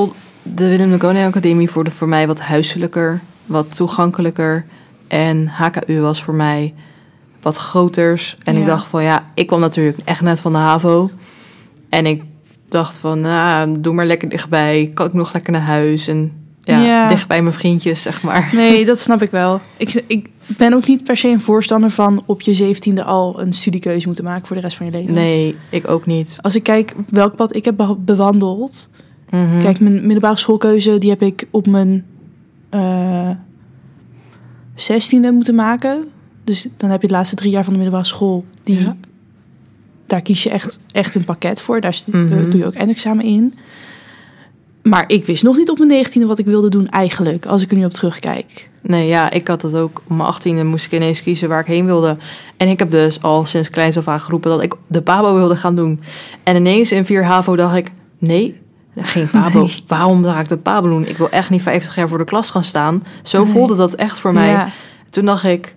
de 0.43 0.69
Willem 0.69 0.91
de 0.91 0.97
Koning 0.97 1.25
Academie 1.25 1.69
voelde 1.69 1.91
voor 1.91 2.07
mij 2.07 2.27
wat 2.27 2.39
huiselijker, 2.39 3.21
wat 3.45 3.75
toegankelijker. 3.75 4.65
En 5.07 5.47
HKU 5.47 5.99
was 5.99 6.23
voor 6.23 6.33
mij 6.33 6.73
wat 7.41 7.55
groters. 7.55 8.37
En 8.43 8.57
ik 8.57 8.65
dacht 8.65 8.87
van 8.87 9.03
ja, 9.03 9.25
ik 9.33 9.47
kwam 9.47 9.59
natuurlijk 9.59 9.97
echt 10.03 10.21
net 10.21 10.39
van 10.39 10.51
de 10.51 10.57
HAVO. 10.57 11.11
En 11.89 12.05
ik 12.05 12.23
dacht 12.69 12.97
van, 12.97 13.19
nou, 13.19 13.81
doe 13.81 13.93
maar 13.93 14.05
lekker 14.05 14.29
dichtbij. 14.29 14.91
Kan 14.93 15.05
ik 15.05 15.13
nog 15.13 15.33
lekker 15.33 15.51
naar 15.51 15.61
huis? 15.61 16.07
En 16.07 16.40
ja, 16.63 16.83
Ja. 16.83 17.07
dicht 17.07 17.27
bij 17.27 17.41
mijn 17.41 17.53
vriendjes, 17.53 18.01
zeg 18.01 18.23
maar. 18.23 18.49
nee, 18.53 18.85
dat 18.91 18.99
snap 18.99 19.21
ik 19.21 19.31
wel. 19.31 19.59
Ik, 19.77 20.03
ik 20.07 20.29
ben 20.57 20.73
ook 20.73 20.87
niet 20.87 21.03
per 21.03 21.17
se 21.17 21.27
een 21.27 21.41
voorstander 21.41 21.89
van 21.89 22.23
op 22.25 22.41
je 22.41 22.53
zeventiende 22.53 23.03
al 23.03 23.41
een 23.41 23.53
studiekeuze 23.53 24.05
moeten 24.07 24.23
maken 24.23 24.47
voor 24.47 24.55
de 24.55 24.61
rest 24.61 24.77
van 24.77 24.85
je 24.85 24.91
leven. 24.91 25.13
Nee, 25.13 25.55
ik 25.69 25.87
ook 25.87 26.05
niet. 26.05 26.37
Als 26.41 26.55
ik 26.55 26.63
kijk 26.63 26.95
welk 27.09 27.35
pad 27.35 27.55
ik 27.55 27.65
heb 27.65 27.95
bewandeld. 27.99 28.89
Mhm. 29.29 29.61
Kijk, 29.61 29.79
mijn 29.79 30.01
middelbare 30.01 30.37
schoolkeuze 30.37 30.97
die 30.97 31.09
heb 31.09 31.21
ik 31.21 31.47
op 31.51 31.67
mijn 31.67 32.05
eh 32.69 33.29
zestiende 34.75 35.31
moeten 35.31 35.55
maken. 35.55 36.07
Dus 36.43 36.67
dan 36.77 36.89
heb 36.89 37.01
je 37.01 37.07
de 37.07 37.13
laatste 37.13 37.35
drie 37.35 37.51
jaar 37.51 37.63
van 37.63 37.73
de 37.73 37.79
middelbare 37.79 38.07
school. 38.09 38.45
Die, 38.63 38.79
Ja. 38.79 38.95
Daar 40.07 40.21
kies 40.21 40.43
je 40.43 40.49
echt, 40.49 40.79
echt 40.91 41.15
een 41.15 41.23
pakket 41.25 41.61
voor. 41.61 41.81
Daar 41.81 41.93
stu- 41.93 42.17
Mhm. 42.17 42.33
eh, 42.37 42.51
doe 42.51 42.57
je 42.57 42.65
ook 42.65 42.73
eindexamen 42.73 43.25
in. 43.25 43.53
Maar 44.83 45.03
ik 45.07 45.25
wist 45.25 45.43
nog 45.43 45.57
niet 45.57 45.69
op 45.69 45.77
mijn 45.77 45.89
negentiende 45.89 46.27
wat 46.27 46.39
ik 46.39 46.45
wilde 46.45 46.69
doen 46.69 46.89
eigenlijk. 46.89 47.45
Als 47.45 47.61
ik 47.61 47.71
er 47.71 47.77
nu 47.77 47.85
op 47.85 47.91
terugkijk. 47.93 48.69
Nee, 48.81 49.07
ja, 49.07 49.31
ik 49.31 49.47
had 49.47 49.61
dat 49.61 49.75
ook. 49.75 50.01
Op 50.07 50.15
mijn 50.15 50.27
achttiende 50.29 50.63
moest 50.63 50.85
ik 50.85 50.91
ineens 50.91 51.23
kiezen 51.23 51.49
waar 51.49 51.59
ik 51.59 51.65
heen 51.65 51.85
wilde. 51.85 52.17
En 52.57 52.67
ik 52.67 52.79
heb 52.79 52.91
dus 52.91 53.21
al 53.21 53.45
sinds 53.45 53.69
kleins 53.69 53.97
af 53.97 54.07
aan 54.07 54.19
geroepen 54.19 54.49
dat 54.51 54.61
ik 54.63 54.73
de 54.87 55.01
Pabo 55.01 55.33
wilde 55.35 55.55
gaan 55.55 55.75
doen. 55.75 55.99
En 56.43 56.55
ineens 56.55 56.91
in 56.91 57.05
4 57.05 57.23
HAVO 57.25 57.55
dacht 57.55 57.75
ik, 57.75 57.91
nee, 58.17 58.59
geen 58.95 59.29
Pabo. 59.41 59.59
Nee. 59.63 59.83
Waarom 59.87 60.23
ga 60.23 60.39
ik 60.39 60.49
de 60.49 60.57
Pabo 60.57 60.87
doen? 60.87 61.07
Ik 61.07 61.17
wil 61.17 61.29
echt 61.29 61.49
niet 61.49 61.61
50 61.61 61.95
jaar 61.95 62.07
voor 62.07 62.17
de 62.17 62.23
klas 62.25 62.49
gaan 62.51 62.63
staan. 62.63 63.03
Zo 63.23 63.43
Nee. 63.43 63.53
voelde 63.53 63.75
dat 63.75 63.93
echt 63.93 64.19
voor 64.19 64.33
mij. 64.33 64.49
Ja, 64.49 64.71
Toen 65.09 65.25
dacht 65.25 65.43
ik, 65.43 65.75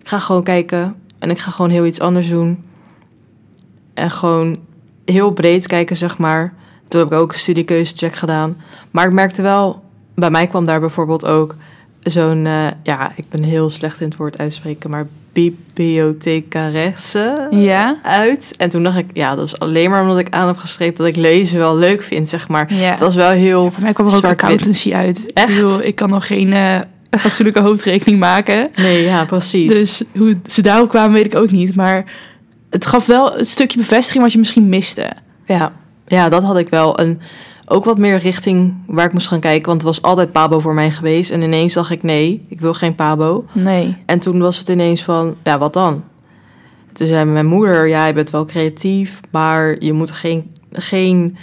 ik 0.00 0.08
ga 0.08 0.18
gewoon 0.18 0.42
kijken 0.42 0.94
en 1.18 1.30
ik 1.30 1.38
ga 1.38 1.50
gewoon 1.50 1.70
heel 1.70 1.86
iets 1.86 2.00
anders 2.00 2.28
doen. 2.28 2.64
En 3.94 4.10
gewoon 4.10 4.58
heel 5.04 5.30
breed 5.30 5.66
kijken, 5.66 5.96
zeg 5.96 6.18
maar. 6.18 6.54
Toen 6.92 7.00
heb 7.00 7.12
ik 7.12 7.18
ook 7.18 7.32
een 7.32 7.38
studiekeuzecheck 7.38 8.14
gedaan. 8.14 8.56
Maar 8.90 9.06
ik 9.06 9.12
merkte 9.12 9.42
wel, 9.42 9.82
bij 10.14 10.30
mij 10.30 10.46
kwam 10.46 10.64
daar 10.64 10.80
bijvoorbeeld 10.80 11.26
ook 11.26 11.54
zo'n, 12.00 12.46
eh, 12.46 12.66
ja, 12.82 13.12
ik 13.16 13.28
ben 13.28 13.42
heel 13.42 13.70
slecht 13.70 14.00
in 14.00 14.06
het 14.06 14.16
woord 14.16 14.38
uitspreken, 14.38 14.90
maar 14.90 15.06
bibliothecaresse 15.32 17.48
ja. 17.50 17.98
uit. 18.02 18.54
En 18.58 18.68
toen 18.68 18.82
dacht 18.82 18.96
ik, 18.96 19.10
ja, 19.12 19.34
dat 19.34 19.46
is 19.46 19.58
alleen 19.58 19.90
maar 19.90 20.02
omdat 20.02 20.18
ik 20.18 20.30
aan 20.30 20.46
heb 20.46 20.56
gestreept 20.56 20.96
dat 20.96 21.06
ik 21.06 21.16
lezen 21.16 21.58
wel 21.58 21.76
leuk 21.76 22.02
vind, 22.02 22.28
zeg 22.28 22.48
maar. 22.48 22.74
ja. 22.74 22.90
Het 22.90 23.00
was 23.00 23.14
wel 23.14 23.30
heel 23.30 23.70
Voor 23.70 23.82
mij 23.82 23.92
kwam 23.92 24.06
er 24.06 24.16
ook 24.16 24.24
accountancy 24.24 24.94
uit. 24.94 25.32
Echt? 25.32 25.50
Ik, 25.50 25.54
bedoel, 25.54 25.82
ik 25.82 25.94
kan 25.94 26.10
nog 26.10 26.26
geen 26.26 26.52
eh 26.52 26.80
fatsoenlijke 27.10 27.60
hoofdrekening 27.68 28.20
maken. 28.20 28.70
Nee, 28.76 29.02
ja, 29.02 29.24
precies. 29.24 29.72
Dus 29.72 30.02
hoe 30.16 30.38
ze 30.46 30.62
daarop 30.62 30.88
kwamen, 30.88 31.12
weet 31.12 31.26
ik 31.26 31.34
ook 31.34 31.50
niet. 31.50 31.74
Maar 31.74 32.04
het 32.70 32.86
gaf 32.86 33.06
wel 33.06 33.38
een 33.38 33.44
stukje 33.44 33.78
bevestiging 33.78 34.22
wat 34.22 34.32
je 34.32 34.38
misschien 34.38 34.68
miste. 34.68 35.12
Ja, 35.46 35.72
ja, 36.16 36.28
dat 36.28 36.42
had 36.42 36.58
ik 36.58 36.68
wel. 36.68 36.96
En 36.96 37.20
ook 37.66 37.84
wat 37.84 37.98
meer 37.98 38.16
richting 38.16 38.74
waar 38.86 39.06
ik 39.06 39.12
moest 39.12 39.28
gaan 39.28 39.40
kijken. 39.40 39.66
Want 39.68 39.82
het 39.82 39.94
was 39.94 40.02
altijd 40.02 40.32
Pabo 40.32 40.60
voor 40.60 40.74
mij 40.74 40.90
geweest. 40.90 41.30
En 41.30 41.42
ineens 41.42 41.72
dacht 41.74 41.90
ik, 41.90 42.02
nee, 42.02 42.46
ik 42.48 42.60
wil 42.60 42.74
geen 42.74 42.94
Pabo. 42.94 43.44
Nee. 43.52 43.96
En 44.06 44.18
toen 44.18 44.38
was 44.38 44.58
het 44.58 44.68
ineens 44.68 45.02
van, 45.04 45.34
ja, 45.44 45.58
wat 45.58 45.72
dan? 45.72 46.02
Toen 46.92 47.06
zei 47.06 47.24
mijn 47.24 47.46
moeder, 47.46 47.86
ja, 47.88 48.06
je 48.06 48.12
bent 48.12 48.30
wel 48.30 48.44
creatief, 48.44 49.20
maar 49.30 49.76
je 49.78 49.92
moet 49.92 50.10
geen, 50.10 50.50
geen 50.72 51.36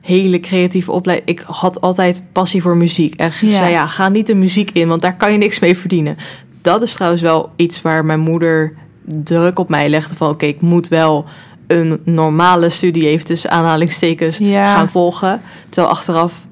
hele 0.00 0.40
creatieve 0.40 0.92
opleiding. 0.92 1.28
Ik 1.28 1.44
had 1.46 1.80
altijd 1.80 2.22
passie 2.32 2.62
voor 2.62 2.76
muziek. 2.76 3.14
En 3.14 3.32
ze 3.32 3.46
Ja. 3.46 3.52
zei, 3.56 3.70
ja, 3.70 3.86
ga 3.86 4.08
niet 4.08 4.26
de 4.26 4.34
muziek 4.34 4.70
in, 4.70 4.88
want 4.88 5.02
daar 5.02 5.16
kan 5.16 5.32
je 5.32 5.38
niks 5.38 5.58
mee 5.58 5.78
verdienen. 5.78 6.16
Dat 6.62 6.82
is 6.82 6.92
trouwens 6.94 7.22
wel 7.22 7.50
iets 7.56 7.82
waar 7.82 8.04
mijn 8.04 8.20
moeder 8.20 8.74
druk 9.04 9.58
op 9.58 9.68
mij 9.68 9.88
legde 9.88 10.14
van, 10.14 10.28
oké, 10.30 10.46
ik 10.46 10.60
moet 10.60 10.88
wel 10.88 11.24
een 11.66 12.00
normale 12.04 12.68
studie, 12.68 13.06
even 13.08 13.26
tussen 13.26 13.50
aanhalingstekens, 13.50 14.38
Ja. 14.38 14.74
gaan 14.74 14.88
volgen. 14.88 15.40
Terwijl 15.68 15.92
achteraf, 15.94 16.46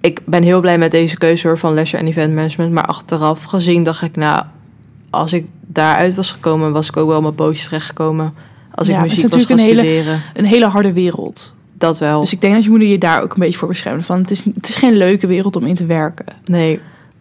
ik 0.00 0.20
ben 0.24 0.42
heel 0.42 0.60
blij 0.60 0.78
met 0.78 0.90
deze 0.90 1.18
keuze 1.18 1.46
hoor, 1.48 1.58
van 1.58 1.74
leisure 1.74 2.02
en 2.02 2.08
event 2.08 2.34
management, 2.34 2.72
maar 2.72 2.86
achteraf 2.86 3.44
gezien 3.44 3.82
dacht 3.82 4.02
ik, 4.02 4.16
nou, 4.16 4.42
als 5.10 5.32
ik 5.32 5.46
daaruit 5.66 6.14
was 6.14 6.30
gekomen, 6.30 6.72
was 6.72 6.88
ik 6.88 6.96
ook 6.96 7.06
wel 7.08 7.16
op 7.16 7.22
mijn 7.22 7.34
pootjes 7.34 7.64
terechtgekomen. 7.64 8.34
Als 8.74 8.88
ik 8.88 8.94
Ja, 8.94 9.00
muziek 9.00 9.30
was 9.30 9.44
gaan 9.44 9.58
een 9.58 9.64
hele- 9.64 9.80
studeren. 9.82 10.22
Een 10.34 10.44
hele 10.44 10.66
harde 10.66 10.92
wereld. 10.92 11.54
Dat 11.78 11.98
wel. 11.98 12.20
Dus 12.20 12.32
ik 12.32 12.40
denk 12.40 12.54
dat 12.54 12.64
je 12.64 12.70
moeder 12.70 12.88
je 12.88 12.98
daar 12.98 13.22
ook 13.22 13.32
een 13.34 13.40
beetje 13.40 13.58
voor 13.58 13.68
beschermt. 13.68 14.06
Van, 14.06 14.18
het, 14.20 14.30
is, 14.30 14.44
het 14.54 14.68
is 14.68 14.74
geen 14.74 14.96
leuke 14.96 15.26
wereld 15.26 15.56
om 15.56 15.66
in 15.66 15.74
te 15.74 15.86
werken. 15.86 16.24
Nee, 16.44 16.80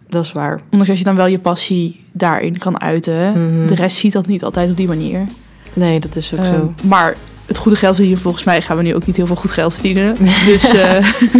dat 0.09 0.23
is 0.23 0.31
waar. 0.31 0.59
Ondanks 0.63 0.87
dat 0.87 0.97
je 0.97 1.03
dan 1.03 1.15
wel 1.15 1.25
je 1.27 1.39
passie 1.39 1.99
daarin 2.11 2.57
kan 2.57 2.81
uiten. 2.81 3.29
Mhm. 3.31 3.67
De 3.67 3.75
rest 3.75 3.97
ziet 3.97 4.13
dat 4.13 4.27
niet 4.27 4.43
altijd 4.43 4.69
op 4.69 4.77
die 4.77 4.87
manier. 4.87 5.19
Nee, 5.73 5.99
dat 5.99 6.15
is 6.15 6.33
ook 6.33 6.39
Ehm, 6.39 6.53
zo. 6.53 6.73
Maar 6.83 7.15
het 7.45 7.57
goede 7.57 7.77
geld 7.77 7.95
verdienen, 7.95 8.21
volgens 8.21 8.43
mij 8.43 8.61
gaan 8.61 8.77
we 8.77 8.83
nu 8.83 8.95
ook 8.95 9.05
niet 9.05 9.15
heel 9.15 9.27
veel 9.27 9.35
goed 9.35 9.51
geld 9.51 9.73
verdienen. 9.73 10.15
Dus 10.45 10.73
eh, 10.73 11.07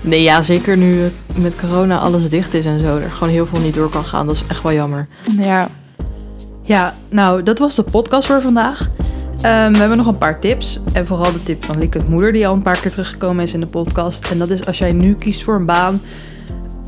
Nee, 0.00 0.22
ja, 0.22 0.42
zeker 0.42 0.76
nu 0.76 1.10
met 1.34 1.56
corona 1.60 1.98
alles 1.98 2.28
dicht 2.28 2.54
is 2.54 2.64
en 2.64 2.78
zo. 2.78 2.96
Er 2.96 3.10
gewoon 3.10 3.32
heel 3.32 3.46
veel 3.46 3.58
niet 3.60 3.74
door 3.74 3.88
kan 3.88 4.04
gaan. 4.04 4.26
Dat 4.26 4.34
is 4.34 4.44
echt 4.48 4.62
wel 4.62 4.72
jammer. 4.72 5.08
ja, 5.38 5.68
Ja, 6.62 6.96
nou, 7.08 7.42
dat 7.42 7.58
was 7.58 7.74
de 7.74 7.82
podcast 7.82 8.26
voor 8.26 8.40
vandaag. 8.40 8.90
Ehm, 9.40 9.72
we 9.72 9.78
hebben 9.78 9.96
nog 9.96 10.06
een 10.06 10.18
paar 10.18 10.40
tips. 10.40 10.80
En 10.92 11.06
vooral 11.06 11.32
de 11.32 11.42
tip 11.42 11.64
van 11.64 11.78
Liekes 11.78 12.04
moeder, 12.04 12.32
die 12.32 12.46
al 12.46 12.54
een 12.54 12.62
paar 12.62 12.80
keer 12.80 12.90
teruggekomen 12.90 13.44
is 13.44 13.54
in 13.54 13.60
de 13.60 13.66
podcast. 13.66 14.30
En 14.30 14.38
dat 14.38 14.50
is 14.50 14.66
als 14.66 14.78
jij 14.78 14.92
nu 14.92 15.14
kiest 15.14 15.42
voor 15.42 15.54
een 15.54 15.66
baan, 15.66 16.02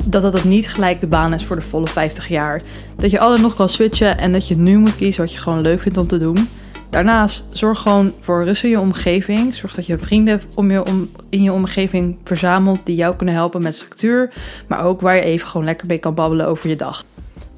dat 0.05 0.23
dat 0.23 0.33
het 0.33 0.45
niet 0.45 0.69
gelijk 0.69 1.01
de 1.01 1.07
baan 1.07 1.35
is 1.35 1.45
voor 1.45 1.57
de 1.57 1.63
volle 1.63 1.87
50 1.87 2.29
jaar. 2.29 2.63
Dat 2.97 3.11
je 3.11 3.21
altijd 3.21 3.41
nog 3.41 3.55
kan 3.55 3.69
switchen 3.69 4.19
en 4.19 4.33
dat 4.33 4.49
je 4.49 4.57
nu 4.57 4.79
moet 4.79 4.97
kiezen 4.97 5.23
wat 5.23 5.33
je 5.33 5.39
gewoon 5.39 5.61
leuk 5.61 5.81
vindt 5.81 5.99
om 5.99 6.07
te 6.07 6.19
doen. 6.19 6.49
Daarnaast 6.93 7.45
zorg 7.53 7.79
gewoon 7.79 8.13
voor 8.21 8.45
rust 8.45 8.65
in 8.65 8.71
je 8.71 8.81
omgeving. 8.81 9.55
Zorg 9.55 9.75
dat 9.75 9.87
je 9.87 9.99
vrienden 9.99 10.41
om 10.55 10.71
je 10.71 10.87
om, 10.87 11.11
in 11.29 11.43
je 11.43 11.53
omgeving 11.53 12.17
verzamelt 12.25 12.81
die 12.85 12.97
jou 12.97 13.17
kunnen 13.17 13.35
helpen 13.35 13.63
met 13.63 13.75
structuur. 13.75 14.33
Maar 14.69 14.85
ook 14.85 15.01
waar 15.01 15.17
je 15.17 15.23
even 15.23 15.47
gewoon 15.47 15.67
lekker 15.67 15.87
mee 15.87 15.99
kan 15.99 16.15
babbelen 16.15 16.47
over 16.47 16.69
je 16.69 16.77
dag. 16.77 17.05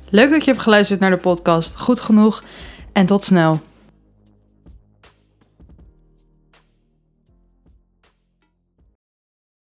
Leuk 0.09 0.31
dat 0.31 0.45
je 0.45 0.51
hebt 0.51 0.63
geluisterd 0.63 1.01
naar 1.01 1.11
de 1.11 1.17
podcast. 1.17 1.77
Goed 1.77 2.01
genoeg 2.01 2.43
en 2.93 3.07
tot 3.07 3.25
snel. 3.25 3.61